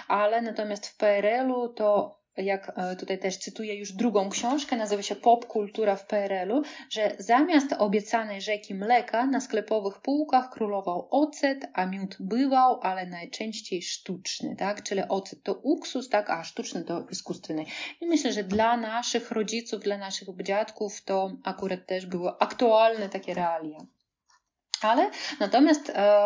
ale 0.08 0.42
natomiast 0.42 0.86
w 0.86 0.96
PRL-u 0.96 1.68
to 1.68 2.18
jak 2.44 2.72
e, 2.76 2.96
tutaj 2.96 3.18
też 3.18 3.36
cytuję 3.36 3.74
już 3.74 3.92
drugą 3.92 4.30
książkę, 4.30 4.76
nazywa 4.76 5.02
się 5.02 5.16
Popkultura 5.16 5.96
w 5.96 6.06
PRL-u, 6.06 6.62
że 6.90 7.16
zamiast 7.18 7.72
obiecanej 7.78 8.40
rzeki 8.40 8.74
mleka 8.74 9.26
na 9.26 9.40
sklepowych 9.40 9.98
półkach 9.98 10.50
królował 10.50 11.08
ocet, 11.10 11.66
a 11.72 11.86
miód 11.86 12.16
bywał, 12.20 12.80
ale 12.82 13.06
najczęściej 13.06 13.82
sztuczny, 13.82 14.56
tak? 14.56 14.82
Czyli 14.82 15.02
ocet 15.08 15.42
to 15.42 15.54
uksus, 15.54 16.08
tak? 16.08 16.30
A 16.30 16.44
sztuczny 16.44 16.84
to 16.84 17.06
iskustwny. 17.10 17.64
I 18.00 18.06
myślę, 18.06 18.32
że 18.32 18.44
dla 18.44 18.76
naszych 18.76 19.30
rodziców, 19.30 19.82
dla 19.82 19.98
naszych 19.98 20.28
dziadków 20.42 21.04
to 21.04 21.32
akurat 21.44 21.86
też 21.86 22.06
były 22.06 22.30
aktualne 22.38 23.08
takie 23.08 23.34
realia. 23.34 23.78
Ale 24.82 25.10
natomiast 25.40 25.90
e, 25.90 26.20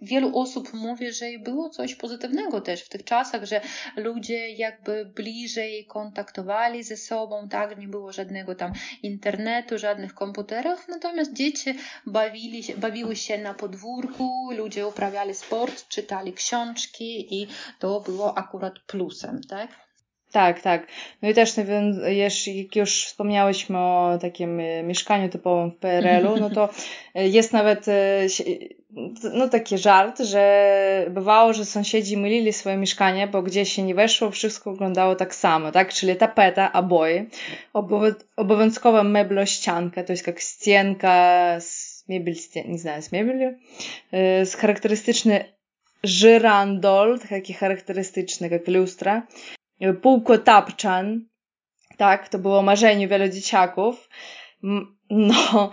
wielu 0.00 0.38
osób 0.38 0.72
mówi, 0.72 1.12
że 1.12 1.26
było 1.38 1.70
coś 1.70 1.94
pozytywnego 1.94 2.60
też 2.60 2.82
w 2.82 2.88
tych 2.88 3.04
czasach, 3.04 3.44
że 3.44 3.60
ludzie 3.96 4.48
jakby 4.48 5.04
bliżej 5.04 5.86
kontaktowali 5.86 6.82
ze 6.82 6.96
sobą, 6.96 7.48
tak, 7.48 7.78
nie 7.78 7.88
było 7.88 8.12
żadnego 8.12 8.54
tam 8.54 8.72
internetu, 9.02 9.78
żadnych 9.78 10.14
komputerów, 10.14 10.88
natomiast 10.88 11.32
dzieci 11.32 11.74
bawili 12.06 12.62
się, 12.62 12.76
bawiły 12.76 13.16
się 13.16 13.38
na 13.38 13.54
podwórku, 13.54 14.50
ludzie 14.56 14.86
uprawiali 14.86 15.34
sport, 15.34 15.88
czytali 15.88 16.32
książki 16.32 17.42
i 17.42 17.46
to 17.78 18.00
było 18.00 18.38
akurat 18.38 18.78
plusem, 18.78 19.40
tak? 19.48 19.87
Tak, 20.32 20.60
tak. 20.60 20.86
No 21.22 21.28
i 21.28 21.34
też 21.34 21.56
jak 22.46 22.76
już 22.76 23.04
wspomniałyśmy 23.04 23.78
o 23.78 24.18
takim 24.20 24.60
e, 24.60 24.82
mieszkaniu 24.82 25.28
typowym 25.28 25.70
w 25.70 25.76
PRL-u, 25.76 26.36
no 26.36 26.50
to 26.50 26.68
e, 27.14 27.28
jest 27.28 27.52
nawet 27.52 27.88
e, 27.88 28.26
no 29.34 29.48
taki 29.48 29.78
żart, 29.78 30.20
że 30.20 31.06
bywało, 31.10 31.52
że 31.52 31.64
sąsiedzi 31.64 32.16
mylili 32.16 32.52
swoje 32.52 32.76
mieszkanie, 32.76 33.26
bo 33.26 33.42
gdzieś 33.42 33.72
się 33.72 33.82
nie 33.82 33.94
weszło, 33.94 34.30
wszystko 34.30 34.72
wyglądało 34.72 35.16
tak 35.16 35.34
samo, 35.34 35.72
tak? 35.72 35.92
Czyli 35.92 36.16
tapeta, 36.16 36.72
oboje, 36.72 37.26
obowiązkowa 38.36 39.02
meblościanka, 39.04 40.04
to 40.04 40.12
jest 40.12 40.26
jak 40.26 40.40
ścienka 40.40 41.56
z 41.60 42.04
mebel, 42.08 42.34
nie 42.68 42.78
znam, 42.78 43.02
z 43.02 43.12
mebel, 43.12 43.54
z 44.44 44.54
charakterystyczny 44.54 45.44
żyrandol, 46.04 47.18
taki 47.28 47.52
charakterystyczny, 47.52 48.48
jak 48.48 48.68
lustra, 48.68 49.26
Półko 50.02 50.38
Tapczan, 50.38 51.24
tak, 51.96 52.28
to 52.28 52.38
było 52.38 52.62
marzenie 52.62 53.08
wielu 53.08 53.28
dzieciaków. 53.28 54.08
No, 55.10 55.70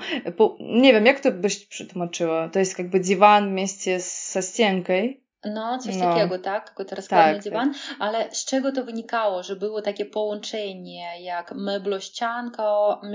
nie 0.60 0.94
wiem, 0.94 1.06
jak 1.06 1.20
to 1.20 1.32
byś 1.32 1.66
przetłumaczyła? 1.66 2.50
To 2.50 2.60
jest 2.60 2.80
jakby 2.80 3.00
dywan 3.00 3.50
w 3.50 3.54
mieście 3.54 4.00
z 4.00 4.38
ścienką. 4.52 4.94
No, 5.46 5.78
coś 5.80 5.96
no. 5.96 6.06
takiego, 6.06 6.40
tak? 6.40 6.74
Jako 6.80 6.96
rozkładny 6.96 7.34
tak, 7.34 7.44
dywan. 7.44 7.74
Tak. 7.74 7.82
Ale 8.00 8.36
z 8.36 8.46
czego 8.46 8.72
to 8.72 8.84
wynikało, 8.84 9.44
że 9.44 9.56
było 9.56 9.82
takie 9.82 10.06
połączenie 10.06 11.22
jak 11.22 11.52
meblościanka, 11.52 12.66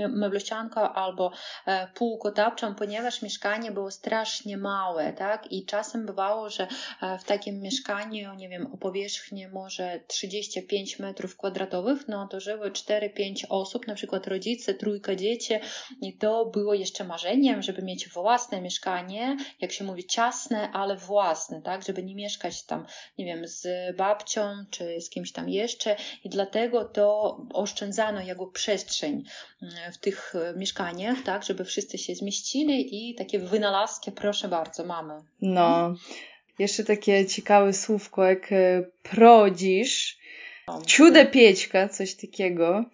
meblościanka 0.09 0.93
albo 0.93 1.31
e, 1.65 1.87
półko 1.87 2.31
tapczan, 2.31 2.75
ponieważ 2.75 3.21
mieszkanie 3.21 3.71
było 3.71 3.91
strasznie 3.91 4.57
małe, 4.57 5.13
tak? 5.13 5.51
I 5.51 5.65
czasem 5.65 6.05
bywało, 6.05 6.49
że 6.49 6.67
e, 7.01 7.17
w 7.19 7.23
takim 7.23 7.61
mieszkaniu, 7.61 8.33
nie 8.33 8.49
wiem, 8.49 8.73
o 8.73 8.77
powierzchni 8.77 9.47
może 9.47 9.99
35 10.07 10.99
metrów 10.99 11.37
kwadratowych, 11.37 12.07
no 12.07 12.27
to 12.27 12.39
żyły 12.39 12.71
4-5 12.71 13.45
osób, 13.49 13.87
na 13.87 13.95
przykład 13.95 14.27
rodzice, 14.27 14.73
trójka 14.73 15.15
dzieci 15.15 15.53
i 16.01 16.17
to 16.17 16.45
było 16.45 16.73
jeszcze 16.73 17.03
marzeniem, 17.03 17.61
żeby 17.61 17.81
mieć 17.81 18.09
własne 18.09 18.61
mieszkanie, 18.61 19.37
jak 19.61 19.71
się 19.71 19.83
mówi 19.83 20.05
ciasne, 20.05 20.71
ale 20.71 20.95
własne, 20.95 21.61
tak? 21.61 21.83
Żeby 21.83 22.03
nie 22.03 22.15
mieszkać 22.21 22.63
tam, 22.63 22.85
nie 23.17 23.25
wiem, 23.25 23.47
z 23.47 23.67
babcią 23.97 24.41
czy 24.69 25.01
z 25.01 25.09
kimś 25.09 25.31
tam 25.31 25.49
jeszcze 25.49 25.95
i 26.23 26.29
dlatego 26.29 26.85
to 26.85 27.37
oszczędzano 27.53 28.21
jego 28.21 28.47
przestrzeń 28.47 29.23
mm, 29.61 29.91
w 29.93 29.97
tych 29.97 30.33
e, 30.35 30.59
mieszkaniach, 30.59 31.17
tak, 31.25 31.43
żeby 31.43 31.65
wszyscy 31.65 31.97
się 31.97 32.15
zmieścili 32.15 33.09
i 33.09 33.15
takie 33.15 33.39
wynalazki, 33.39 34.11
proszę 34.11 34.47
bardzo, 34.47 34.85
mamy. 34.85 35.13
No. 35.41 35.95
Jeszcze 36.59 36.83
takie 36.83 37.25
ciekawe 37.25 37.73
słówko 37.73 38.23
jak 38.23 38.51
e, 38.51 38.85
prodzisz, 39.03 40.21
Ciude 40.87 41.25
piećka, 41.25 41.89
coś 41.89 42.13
takiego. 42.15 42.85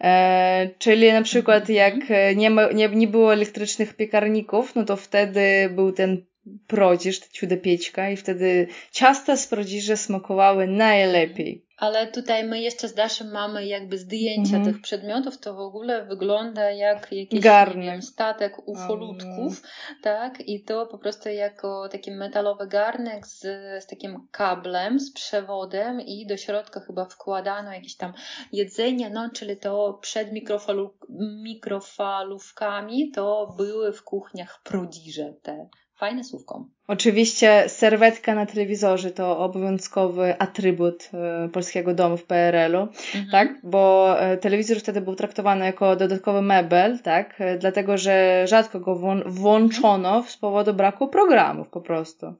E, 0.00 0.70
czyli 0.78 1.12
na 1.12 1.22
przykład 1.22 1.70
mhm. 1.70 1.76
jak 1.78 1.94
nie, 2.36 2.50
ma, 2.50 2.72
nie, 2.72 2.88
nie 2.88 3.08
było 3.08 3.32
elektrycznych 3.32 3.94
piekarników, 3.94 4.74
no 4.74 4.84
to 4.84 4.96
wtedy 4.96 5.70
był 5.74 5.92
ten 5.92 6.24
prodzisz, 6.66 7.18
ciude 7.18 7.56
piećka 7.56 8.10
i 8.10 8.16
wtedy 8.16 8.66
ciasta 8.92 9.36
z 9.36 9.46
prodziży 9.46 9.96
smakowały 9.96 10.66
najlepiej. 10.66 11.70
Ale 11.80 12.06
tutaj 12.06 12.44
my 12.44 12.60
jeszcze 12.60 12.88
z 12.88 12.94
Daszem 12.94 13.30
mamy 13.30 13.66
jakby 13.66 13.98
zdjęcia 13.98 14.56
mm 14.56 14.62
-hmm. 14.62 14.72
tych 14.72 14.82
przedmiotów, 14.82 15.38
to 15.38 15.54
w 15.54 15.58
ogóle 15.58 16.04
wygląda 16.06 16.70
jak 16.70 17.12
jakiś 17.12 17.40
wiem, 17.76 18.02
statek 18.02 18.68
ufolutków, 18.68 19.62
mm. 19.62 20.00
tak? 20.02 20.40
I 20.40 20.64
to 20.64 20.86
po 20.86 20.98
prostu 20.98 21.28
jako 21.28 21.88
taki 21.88 22.10
metalowy 22.10 22.66
garnek 22.66 23.26
z, 23.26 23.40
z 23.84 23.86
takim 23.86 24.28
kablem, 24.30 25.00
z 25.00 25.12
przewodem 25.12 26.00
i 26.00 26.26
do 26.26 26.36
środka 26.36 26.80
chyba 26.80 27.04
wkładano 27.04 27.72
jakieś 27.72 27.96
tam 27.96 28.12
jedzenie, 28.52 29.10
no 29.10 29.30
czyli 29.34 29.56
to 29.56 29.98
przed 30.02 30.32
mikrofalu, 30.32 30.94
mikrofalówkami 31.42 33.10
to 33.10 33.54
były 33.56 33.92
w 33.92 34.02
kuchniach 34.02 34.60
prodziże 34.64 35.34
te 35.42 35.68
Fajne 36.00 36.24
słówko. 36.24 36.66
Oczywiście 36.86 37.64
serwetka 37.68 38.34
na 38.34 38.46
telewizorze 38.46 39.10
to 39.10 39.38
obowiązkowy 39.38 40.38
atrybut 40.38 41.10
e, 41.14 41.48
polskiego 41.48 41.94
domu 41.94 42.16
w 42.16 42.24
PRL-u, 42.24 42.80
mhm. 42.80 43.30
tak? 43.30 43.60
Bo 43.62 44.14
e, 44.20 44.36
telewizor 44.36 44.78
wtedy 44.78 45.00
był 45.00 45.14
traktowany 45.14 45.64
jako 45.64 45.96
dodatkowy 45.96 46.42
mebel, 46.42 46.98
tak? 46.98 47.40
E, 47.40 47.58
dlatego, 47.58 47.98
że 47.98 48.44
rzadko 48.46 48.80
go 48.80 49.22
włączono 49.26 50.22
z 50.22 50.36
powodu 50.36 50.74
braku 50.74 51.08
programów 51.08 51.68
po 51.68 51.80
prostu. 51.80 52.34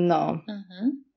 No. 0.00 0.38
Mhm. 0.48 1.07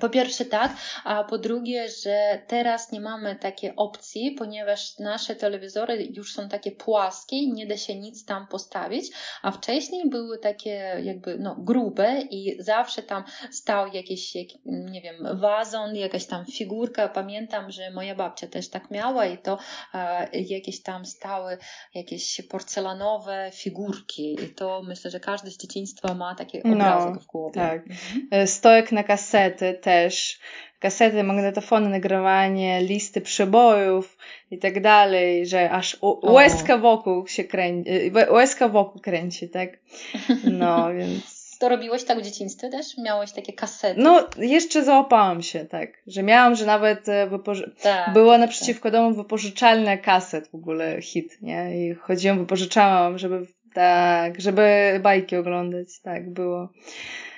Po 0.00 0.08
pierwsze 0.08 0.44
tak, 0.44 0.72
a 1.04 1.24
po 1.24 1.38
drugie, 1.38 1.88
że 1.88 2.42
teraz 2.46 2.92
nie 2.92 3.00
mamy 3.00 3.36
takiej 3.36 3.72
opcji, 3.76 4.30
ponieważ 4.38 4.98
nasze 4.98 5.36
telewizory 5.36 6.08
już 6.10 6.32
są 6.32 6.48
takie 6.48 6.72
płaskie 6.72 7.36
i 7.36 7.52
nie 7.52 7.66
da 7.66 7.76
się 7.76 7.94
nic 7.94 8.24
tam 8.24 8.46
postawić, 8.46 9.10
a 9.42 9.50
wcześniej 9.50 10.10
były 10.10 10.38
takie 10.38 11.00
jakby 11.02 11.38
no, 11.38 11.56
grube 11.58 12.20
i 12.20 12.56
zawsze 12.58 13.02
tam 13.02 13.24
stał 13.50 13.86
jakiś, 13.86 14.34
jak, 14.34 14.48
nie 14.64 15.00
wiem, 15.00 15.16
wazon, 15.40 15.96
jakaś 15.96 16.26
tam 16.26 16.46
figurka. 16.46 17.08
Pamiętam, 17.08 17.70
że 17.70 17.90
moja 17.90 18.14
babcia 18.14 18.46
też 18.46 18.68
tak 18.68 18.90
miała 18.90 19.26
i 19.26 19.38
to 19.38 19.58
e, 19.94 20.28
jakieś 20.40 20.82
tam 20.82 21.06
stały 21.06 21.58
jakieś 21.94 22.42
porcelanowe 22.50 23.50
figurki 23.52 24.36
i 24.44 24.54
to 24.54 24.82
myślę, 24.82 25.10
że 25.10 25.20
każdy 25.20 25.50
z 25.50 25.56
dzieciństwa 25.56 26.14
ma 26.14 26.34
takie 26.34 26.62
obrazek 26.62 27.14
no, 27.14 27.20
w 27.20 27.26
głowie. 27.26 27.54
Tak. 27.54 27.82
Mhm. 27.86 28.46
Stojek 28.46 28.92
na 28.92 29.02
kasety 29.02 29.78
też, 29.84 30.38
kasety, 30.80 31.24
magnetofony, 31.24 31.88
nagrywanie, 31.88 32.82
listy 32.82 33.20
przebojów 33.20 34.18
i 34.50 34.58
tak 34.58 34.80
dalej, 34.80 35.46
że 35.46 35.70
aż 35.70 35.96
łezka 36.22 36.78
wokół 36.78 37.26
się 37.26 37.44
kręci, 37.44 37.90
y, 37.90 38.32
łezka 38.32 38.68
wokół 38.68 39.00
kręci, 39.00 39.48
tak? 39.48 39.70
No, 40.60 40.94
więc... 40.94 41.34
To 41.60 41.68
robiłeś 41.68 42.04
tak 42.04 42.18
w 42.18 42.22
dzieciństwie 42.22 42.68
też? 42.68 42.98
Miałeś 42.98 43.32
takie 43.32 43.52
kasety? 43.52 44.00
No, 44.00 44.28
jeszcze 44.38 44.84
załapałam 44.84 45.42
się, 45.42 45.64
tak. 45.64 45.90
Że 46.06 46.22
miałam, 46.22 46.54
że 46.54 46.66
nawet 46.66 47.08
e, 47.08 47.26
wypoży... 47.26 47.74
tak, 47.82 48.12
było 48.12 48.32
tak, 48.32 48.40
naprzeciwko 48.40 48.82
tak. 48.82 48.92
domu 48.92 49.14
wypożyczalne 49.14 49.98
kaset 49.98 50.48
w 50.48 50.54
ogóle 50.54 51.02
hit, 51.02 51.42
nie? 51.42 51.88
I 51.88 51.94
chodziłam, 51.94 52.38
wypożyczałam, 52.38 53.18
żeby 53.18 53.46
tak, 53.74 54.40
żeby 54.40 55.00
bajki 55.02 55.36
oglądać, 55.36 56.00
tak 56.02 56.32
było. 56.32 56.72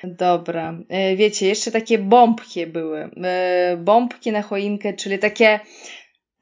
Dobra. 0.05 0.79
E, 0.89 1.17
wiecie, 1.17 1.47
jeszcze 1.47 1.71
takie 1.71 1.99
bombki 1.99 2.67
były. 2.67 3.11
E, 3.25 3.77
bombki 3.77 4.33
na 4.33 4.43
choinkę, 4.43 4.95
czyli 4.95 5.19
takie 5.19 5.61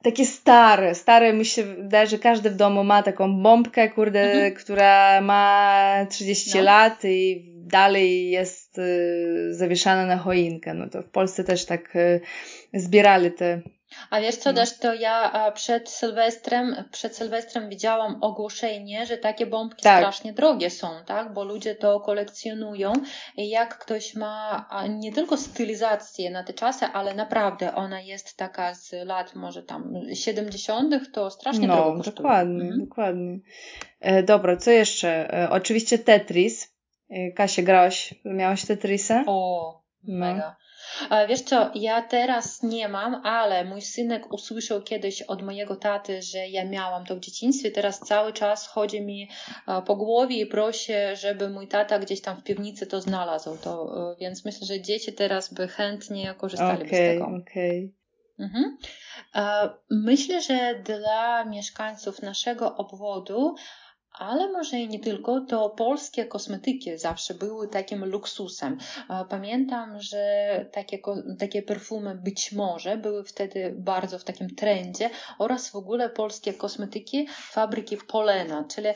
takie 0.04 0.24
stare, 0.26 0.94
stare, 0.94 1.33
mi 1.33 1.44
się 1.44 1.62
wydaje, 1.62 2.07
że 2.07 2.18
każdy 2.18 2.50
w 2.50 2.57
domu 2.57 2.85
ma 2.85 3.02
taką 3.02 3.42
bombkę, 3.42 3.88
kurde, 3.88 4.22
mhm. 4.22 4.54
która 4.54 5.20
ma 5.20 6.07
30 6.11 6.50
no. 6.54 6.62
lat 6.62 7.04
i 7.04 7.44
dalej 7.66 8.30
jest 8.30 8.78
y, 8.78 9.54
zawieszana 9.54 10.07
na 10.07 10.16
choinkę. 10.18 10.74
No 10.74 10.88
to 10.88 11.02
w 11.02 11.11
Polsce 11.11 11.44
też 11.44 11.64
tak 11.64 11.96
y, 11.96 12.20
zbierali 12.74 13.33
te 13.33 13.62
a 14.11 14.20
wiesz 14.20 14.37
co, 14.37 14.52
no. 14.52 14.57
też 14.57 14.78
to 14.78 14.94
ja 14.94 15.52
przed 15.54 15.90
Sylwestrem, 15.90 16.85
przed 16.90 17.16
Sylwestrem 17.16 17.68
widziałam 17.68 18.18
ogłoszenie, 18.20 19.07
że 19.07 19.18
takie 19.18 19.46
bombki 19.46 19.83
tak. 19.83 19.98
strasznie 19.98 20.33
drogie 20.33 20.70
są, 20.70 20.88
tak? 21.07 21.33
Bo 21.33 21.44
ludzie 21.44 21.74
to 21.74 22.00
kolekcjonują 22.00 22.92
i 23.37 23.48
jak 23.48 23.78
ktoś 23.78 24.14
ma 24.14 24.68
nie 24.88 25.12
tylko 25.12 25.37
stylizację 25.37 26.30
na 26.30 26.44
te 26.44 26.52
czasy, 26.52 26.85
ale 26.85 27.14
naprawdę 27.14 27.74
ona 27.74 28.00
jest 28.00 28.37
taka 28.37 28.74
z 28.74 28.92
lat 28.92 29.35
może 29.35 29.62
tam 29.62 29.94
70., 30.14 31.12
to 31.12 31.30
strasznie 31.30 31.66
no, 31.66 31.76
drogo 31.76 31.96
kosztuje. 31.96 32.16
Dokładnie, 32.16 32.62
mhm. 32.62 32.80
dokładnie. 32.80 33.38
E, 34.00 34.22
dobra, 34.22 34.57
co 34.57 34.70
jeszcze? 34.70 35.35
E, 35.35 35.50
oczywiście 35.50 35.98
Tetris. 35.98 36.74
E, 37.11 37.33
Kasia, 37.33 37.62
grałaś, 37.62 38.14
miałaś 38.24 38.64
Tetrisa? 38.64 39.24
O, 39.26 39.74
no. 39.74 39.83
Mega. 40.06 40.56
Wiesz 41.28 41.42
co, 41.42 41.70
ja 41.74 42.02
teraz 42.02 42.62
nie 42.62 42.88
mam, 42.88 43.14
ale 43.14 43.64
mój 43.64 43.82
synek 43.82 44.32
usłyszał 44.32 44.82
kiedyś 44.82 45.22
od 45.22 45.42
mojego 45.42 45.76
taty, 45.76 46.22
że 46.22 46.48
ja 46.48 46.64
miałam 46.64 47.06
to 47.06 47.16
w 47.16 47.20
dzieciństwie. 47.20 47.70
Teraz 47.70 48.00
cały 48.00 48.32
czas 48.32 48.66
chodzi 48.66 49.00
mi 49.02 49.30
po 49.86 49.96
głowie 49.96 50.40
i 50.40 50.46
prosi, 50.46 50.92
żeby 51.14 51.50
mój 51.50 51.68
tata 51.68 51.98
gdzieś 51.98 52.20
tam 52.20 52.36
w 52.40 52.44
piwnicy 52.44 52.86
to 52.86 53.00
znalazł. 53.00 53.58
To, 53.58 53.94
e, 54.12 54.16
więc 54.20 54.44
myślę, 54.44 54.66
że 54.66 54.80
dzieci 54.80 55.12
teraz 55.12 55.54
by 55.54 55.68
chętnie 55.68 56.34
korzystali 56.38 56.86
okay, 56.86 56.88
z 56.88 56.90
tego. 56.90 57.26
Okay. 57.26 57.92
Mhm. 58.38 58.76
Myślę, 59.90 60.40
że 60.40 60.74
dla 60.84 61.44
mieszkańców 61.44 62.22
naszego 62.22 62.76
obwodu 62.76 63.54
ale 64.18 64.53
może 64.53 64.79
i 64.79 64.88
nie 64.88 65.00
tylko, 65.00 65.40
to 65.40 65.70
polskie 65.70 66.24
kosmetyki 66.24 66.98
zawsze 66.98 67.35
były 67.35 67.68
takim 67.68 68.05
luksusem. 68.05 68.79
Pamiętam, 69.29 70.00
że 70.00 70.66
takie, 70.72 70.98
takie 71.38 71.62
perfumy 71.62 72.14
być 72.14 72.53
może 72.53 72.96
były 72.96 73.24
wtedy 73.24 73.74
bardzo 73.79 74.18
w 74.18 74.24
takim 74.24 74.55
trendzie 74.55 75.11
oraz 75.38 75.70
w 75.70 75.77
ogóle 75.77 76.11
polskie 76.11 76.55
kosmetyki 76.55 77.29
fabryki 77.29 77.96
Polena, 77.96 78.64
czyli 78.68 78.88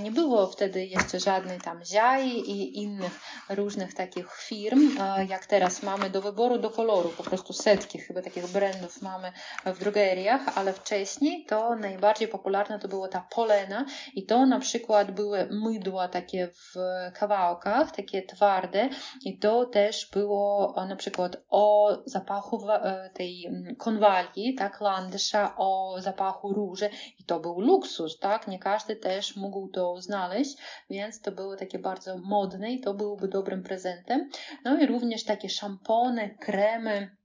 nie 0.00 0.10
było 0.10 0.46
wtedy 0.46 0.86
jeszcze 0.86 1.20
żadnej 1.20 1.60
tam 1.60 1.84
Ziai 1.84 2.28
i 2.28 2.78
innych 2.78 3.20
różnych 3.50 3.94
takich 3.94 4.32
firm, 4.32 4.96
jak 5.28 5.46
teraz 5.46 5.82
mamy 5.82 6.10
do 6.10 6.22
wyboru, 6.22 6.58
do 6.58 6.70
koloru, 6.70 7.08
po 7.08 7.22
prostu 7.22 7.52
setki 7.52 7.98
chyba 7.98 8.22
takich 8.22 8.46
brandów 8.46 9.02
mamy 9.02 9.32
w 9.66 9.78
drogeriach, 9.78 10.58
ale 10.58 10.72
wcześniej 10.72 11.44
to 11.44 11.76
najbardziej 11.76 12.28
popularne 12.28 12.78
to 12.78 12.88
było 12.88 13.08
ta 13.08 13.26
Polena 13.34 13.86
i 14.14 14.26
to 14.26 14.46
na 14.46 14.60
przykład 14.66 15.10
były 15.10 15.48
mydła 15.50 16.08
takie 16.08 16.48
w 16.48 16.74
kawałkach, 17.14 17.96
takie 17.96 18.22
twarde 18.22 18.88
i 19.24 19.38
to 19.38 19.66
też 19.66 20.10
było 20.12 20.74
na 20.88 20.96
przykład 20.96 21.36
o 21.48 21.96
zapachu 22.04 22.70
e, 22.70 23.10
tej 23.14 23.46
mm, 23.46 23.76
konwalii, 23.76 24.54
tak, 24.58 24.80
landysza, 24.80 25.54
o 25.56 25.96
zapachu 25.98 26.52
róży 26.52 26.90
i 27.18 27.24
to 27.24 27.40
był 27.40 27.60
luksus, 27.60 28.18
tak, 28.18 28.48
nie 28.48 28.58
każdy 28.58 28.96
też 28.96 29.36
mógł 29.36 29.68
to 29.68 30.00
znaleźć, 30.00 30.56
więc 30.90 31.20
to 31.20 31.32
było 31.32 31.56
takie 31.56 31.78
bardzo 31.78 32.18
modne 32.18 32.72
i 32.72 32.80
to 32.80 32.94
byłoby 32.94 33.28
dobrym 33.28 33.62
prezentem. 33.62 34.30
No 34.64 34.80
i 34.80 34.86
również 34.86 35.24
takie 35.24 35.48
szampony, 35.48 36.36
kremy, 36.40 37.16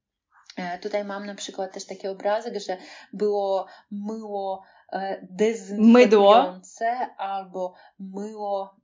e, 0.58 0.80
Tutaj 0.80 1.06
mam 1.06 1.26
na 1.26 1.36
przykład 1.36 1.74
też 1.74 1.86
taki 1.86 2.08
obrazek, 2.08 2.60
że 2.60 2.78
było 3.14 3.66
myło 3.92 4.64
E, 4.94 5.28
dezynfekujące 5.30 7.16
albo 7.18 7.74
myło 8.00 8.76
E, 8.78 8.81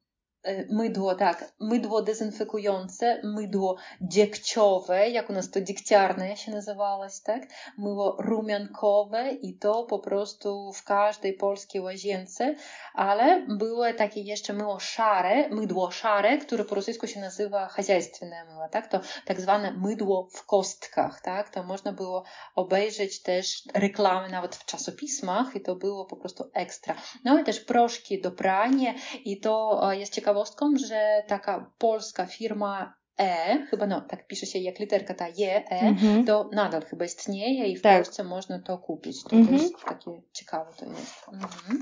mydło, 0.70 1.14
tak, 1.14 1.52
mydło 1.60 2.02
dezynfekujące, 2.02 3.20
mydło 3.24 3.76
dziekciowe, 4.00 5.10
jak 5.10 5.30
u 5.30 5.32
nas 5.32 5.50
to 5.50 5.60
dziekciarne 5.60 6.36
się 6.36 6.52
nazywało, 6.52 7.06
tak, 7.24 7.42
myło 7.78 8.16
rumiankowe 8.18 9.32
i 9.32 9.58
to 9.58 9.82
po 9.82 9.98
prostu 9.98 10.72
w 10.72 10.84
każdej 10.84 11.34
polskiej 11.34 11.80
łazience, 11.80 12.54
ale 12.94 13.46
było 13.48 13.92
takie 13.92 14.20
jeszcze 14.20 14.52
myło 14.52 14.80
szare, 14.80 15.48
mydło 15.48 15.90
szare, 15.90 16.38
które 16.38 16.64
po 16.64 16.74
rosyjsku 16.74 17.06
się 17.06 17.20
nazywa 17.20 17.68
хозяйственное 17.68 18.44
myło, 18.44 18.68
tak, 18.68 18.86
to 18.86 19.00
tak 19.24 19.40
zwane 19.40 19.72
mydło 19.72 20.28
w 20.32 20.46
kostkach, 20.46 21.20
tak, 21.20 21.50
to 21.50 21.62
można 21.62 21.92
było 21.92 22.24
obejrzeć 22.54 23.22
też 23.22 23.62
reklamy 23.74 24.28
nawet 24.28 24.56
w 24.56 24.64
czasopismach 24.64 25.56
i 25.56 25.60
to 25.60 25.76
było 25.76 26.04
po 26.04 26.16
prostu 26.16 26.50
ekstra. 26.54 26.94
No 27.24 27.40
i 27.40 27.44
też 27.44 27.60
proszki 27.60 28.20
do 28.20 28.30
prania 28.30 28.94
i 29.24 29.40
to 29.40 29.80
e, 29.90 29.96
jest 29.96 30.14
ciekawe 30.14 30.32
ciekawostką, 30.37 30.77
że 30.87 31.23
taka 31.27 31.71
polska 31.77 32.25
firma 32.25 32.97
E, 33.19 33.65
chyba 33.69 33.87
no, 33.87 34.01
tak 34.01 34.27
pisze 34.27 34.45
się 34.45 34.59
jak 34.59 34.79
literka 34.79 35.13
ta 35.13 35.27
je, 35.27 35.65
E, 35.69 35.93
mm-hmm. 35.93 36.25
to 36.25 36.49
nadal 36.53 36.85
chyba 36.85 37.05
istnieje 37.05 37.67
i 37.67 37.75
w 37.75 37.81
tak. 37.81 38.03
Polsce 38.03 38.23
można 38.23 38.59
to 38.59 38.77
kupić. 38.77 39.23
To 39.23 39.29
mm-hmm. 39.29 39.59
też 39.59 39.71
takie 39.85 40.21
ciekawe 40.33 40.71
to 40.77 40.85
jest. 40.85 41.25
Mm-hmm. 41.25 41.77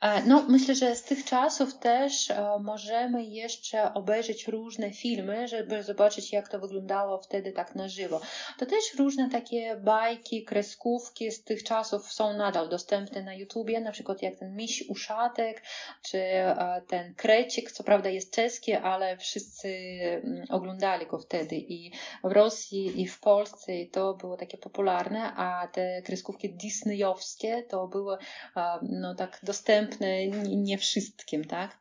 E, 0.00 0.22
no, 0.22 0.44
myślę, 0.48 0.74
że 0.74 0.96
z 0.96 1.02
tych 1.02 1.24
czasów 1.24 1.78
też 1.78 2.30
e, 2.30 2.58
możemy 2.60 3.24
jeszcze 3.24 3.94
obejrzeć 3.94 4.48
różne 4.48 4.92
filmy, 4.92 5.48
żeby 5.48 5.82
zobaczyć, 5.82 6.32
jak 6.32 6.48
to 6.48 6.58
wyglądało 6.58 7.18
wtedy 7.18 7.52
tak 7.52 7.74
na 7.74 7.88
żywo. 7.88 8.20
To 8.58 8.66
też 8.66 8.94
różne 8.98 9.30
takie 9.30 9.76
bajki, 9.76 10.44
kreskówki 10.44 11.30
z 11.30 11.44
tych 11.44 11.64
czasów 11.64 12.12
są 12.12 12.32
nadal 12.32 12.68
dostępne 12.68 13.22
na 13.22 13.34
YouTubie, 13.34 13.80
na 13.80 13.92
przykład 13.92 14.22
jak 14.22 14.36
ten 14.36 14.56
miś 14.56 14.88
uszatek, 14.88 15.62
czy 16.02 16.18
e, 16.18 16.82
ten 16.88 17.14
krecik, 17.14 17.72
co 17.72 17.84
prawda 17.84 18.08
jest 18.08 18.34
czeski, 18.34 18.72
ale 18.72 19.16
wszyscy 19.16 19.68
mm, 20.24 20.44
oglądali 20.50 21.06
go 21.06 21.18
wtedy 21.18 21.56
i 21.56 21.92
w 22.24 22.32
Rosji 22.32 23.02
i 23.02 23.08
w 23.08 23.20
Polsce 23.20 23.72
to 23.92 24.14
było 24.14 24.36
takie 24.36 24.58
popularne, 24.58 25.32
a 25.36 25.68
te 25.72 26.02
kreskówki 26.02 26.54
disneyowskie 26.54 27.62
to 27.62 27.88
były 27.88 28.16
no 28.82 29.14
tak 29.14 29.40
dostępne 29.42 29.89
dostępne 29.90 30.26
nie 30.56 30.78
wszystkim, 30.78 31.44
tak? 31.44 31.80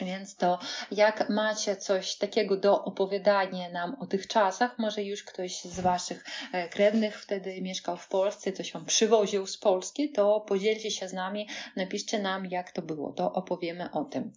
Więc 0.00 0.36
to 0.36 0.58
jak 0.90 1.30
macie 1.30 1.76
coś 1.76 2.16
takiego 2.16 2.56
do 2.56 2.84
opowiadania 2.84 3.70
nam 3.70 3.96
o 4.00 4.06
tych 4.06 4.26
czasach, 4.26 4.78
może 4.78 5.02
już 5.02 5.24
ktoś 5.24 5.60
z 5.60 5.80
Waszych 5.80 6.24
e, 6.52 6.68
krewnych 6.68 7.22
wtedy 7.22 7.62
mieszkał 7.62 7.96
w 7.96 8.08
Polsce, 8.08 8.52
coś 8.52 8.72
Wam 8.72 8.84
przywoził 8.84 9.46
z 9.46 9.58
Polski, 9.58 10.12
to 10.12 10.40
podzielcie 10.40 10.90
się 10.90 11.08
z 11.08 11.12
nami, 11.12 11.48
napiszcie 11.76 12.18
nam 12.18 12.46
jak 12.46 12.72
to 12.72 12.82
było, 12.82 13.12
to 13.12 13.32
opowiemy 13.32 13.90
o 13.92 14.04
tym. 14.04 14.32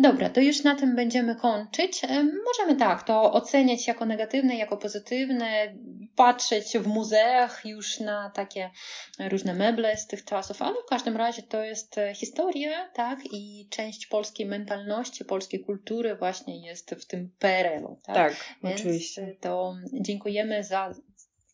Dobra, 0.00 0.30
to 0.30 0.40
już 0.40 0.62
na 0.64 0.74
tym 0.74 0.96
będziemy 0.96 1.36
kończyć. 1.36 2.04
E, 2.04 2.24
możemy 2.46 2.76
tak, 2.78 3.02
to 3.02 3.32
oceniać 3.32 3.86
jako 3.86 4.06
negatywne, 4.06 4.56
jako 4.56 4.76
pozytywne, 4.76 5.74
patrzeć 6.16 6.78
w 6.78 6.86
muzeach 6.86 7.64
już 7.64 8.00
na 8.00 8.30
takie 8.30 8.70
różne 9.18 9.54
meble 9.54 9.96
z 9.96 10.06
tych 10.06 10.24
czasów, 10.24 10.62
ale 10.62 10.74
w 10.86 10.88
każdym 10.88 11.16
razie 11.16 11.42
to 11.42 11.62
jest 11.62 11.98
e, 11.98 12.14
historia, 12.14 12.88
tak, 12.94 13.18
i 13.32 13.68
część 13.70 14.06
polskiej 14.06 14.46
mentalności, 14.46 15.24
polskiej 15.24 15.60
kultury 15.60 16.16
właśnie 16.16 16.66
jest 16.66 16.90
w 16.90 17.06
tym 17.06 17.30
PRL-u, 17.38 18.00
tak? 18.02 18.14
Tak, 18.14 18.36
Więc 18.62 18.80
oczywiście. 18.80 19.36
to 19.40 19.74
dziękujemy 19.92 20.64
za 20.64 20.94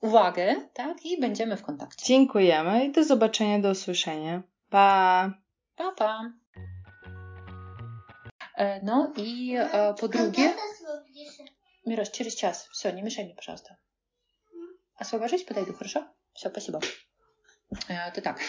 uwagę, 0.00 0.56
tak, 0.72 1.06
i 1.06 1.20
będziemy 1.20 1.56
w 1.56 1.62
kontakcie. 1.62 2.06
Dziękujemy 2.06 2.84
i 2.84 2.92
do 2.92 3.04
zobaczenia, 3.04 3.58
do 3.58 3.70
usłyszenia. 3.70 4.42
Pa! 4.70 5.32
Pa, 5.76 5.92
pa! 5.92 6.32
E, 8.56 8.80
no 8.82 9.12
i 9.16 9.54
e, 9.54 9.94
po 10.00 10.08
drugie... 10.08 10.54
Мирос, 11.86 12.10
через 12.10 12.34
час. 12.34 12.68
Все, 12.72 12.92
не 12.92 13.02
мешай 13.02 13.24
мне, 13.24 13.34
пожалуйста. 13.34 13.78
Освобожусь, 14.96 15.44
подойду, 15.44 15.72
хорошо? 15.72 16.04
Все, 16.32 16.50
спасибо. 16.50 16.80
Это 17.88 18.20
так. 18.22 18.40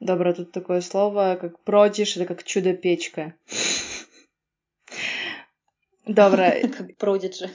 Добро, 0.00 0.32
тут 0.32 0.52
такое 0.52 0.80
слово, 0.80 1.36
как 1.40 1.62
продишь, 1.64 2.16
это 2.16 2.26
как 2.26 2.44
чудо-печка. 2.44 3.34
Добро. 6.06 6.44
Как 6.76 6.96
продиджи. 6.96 7.50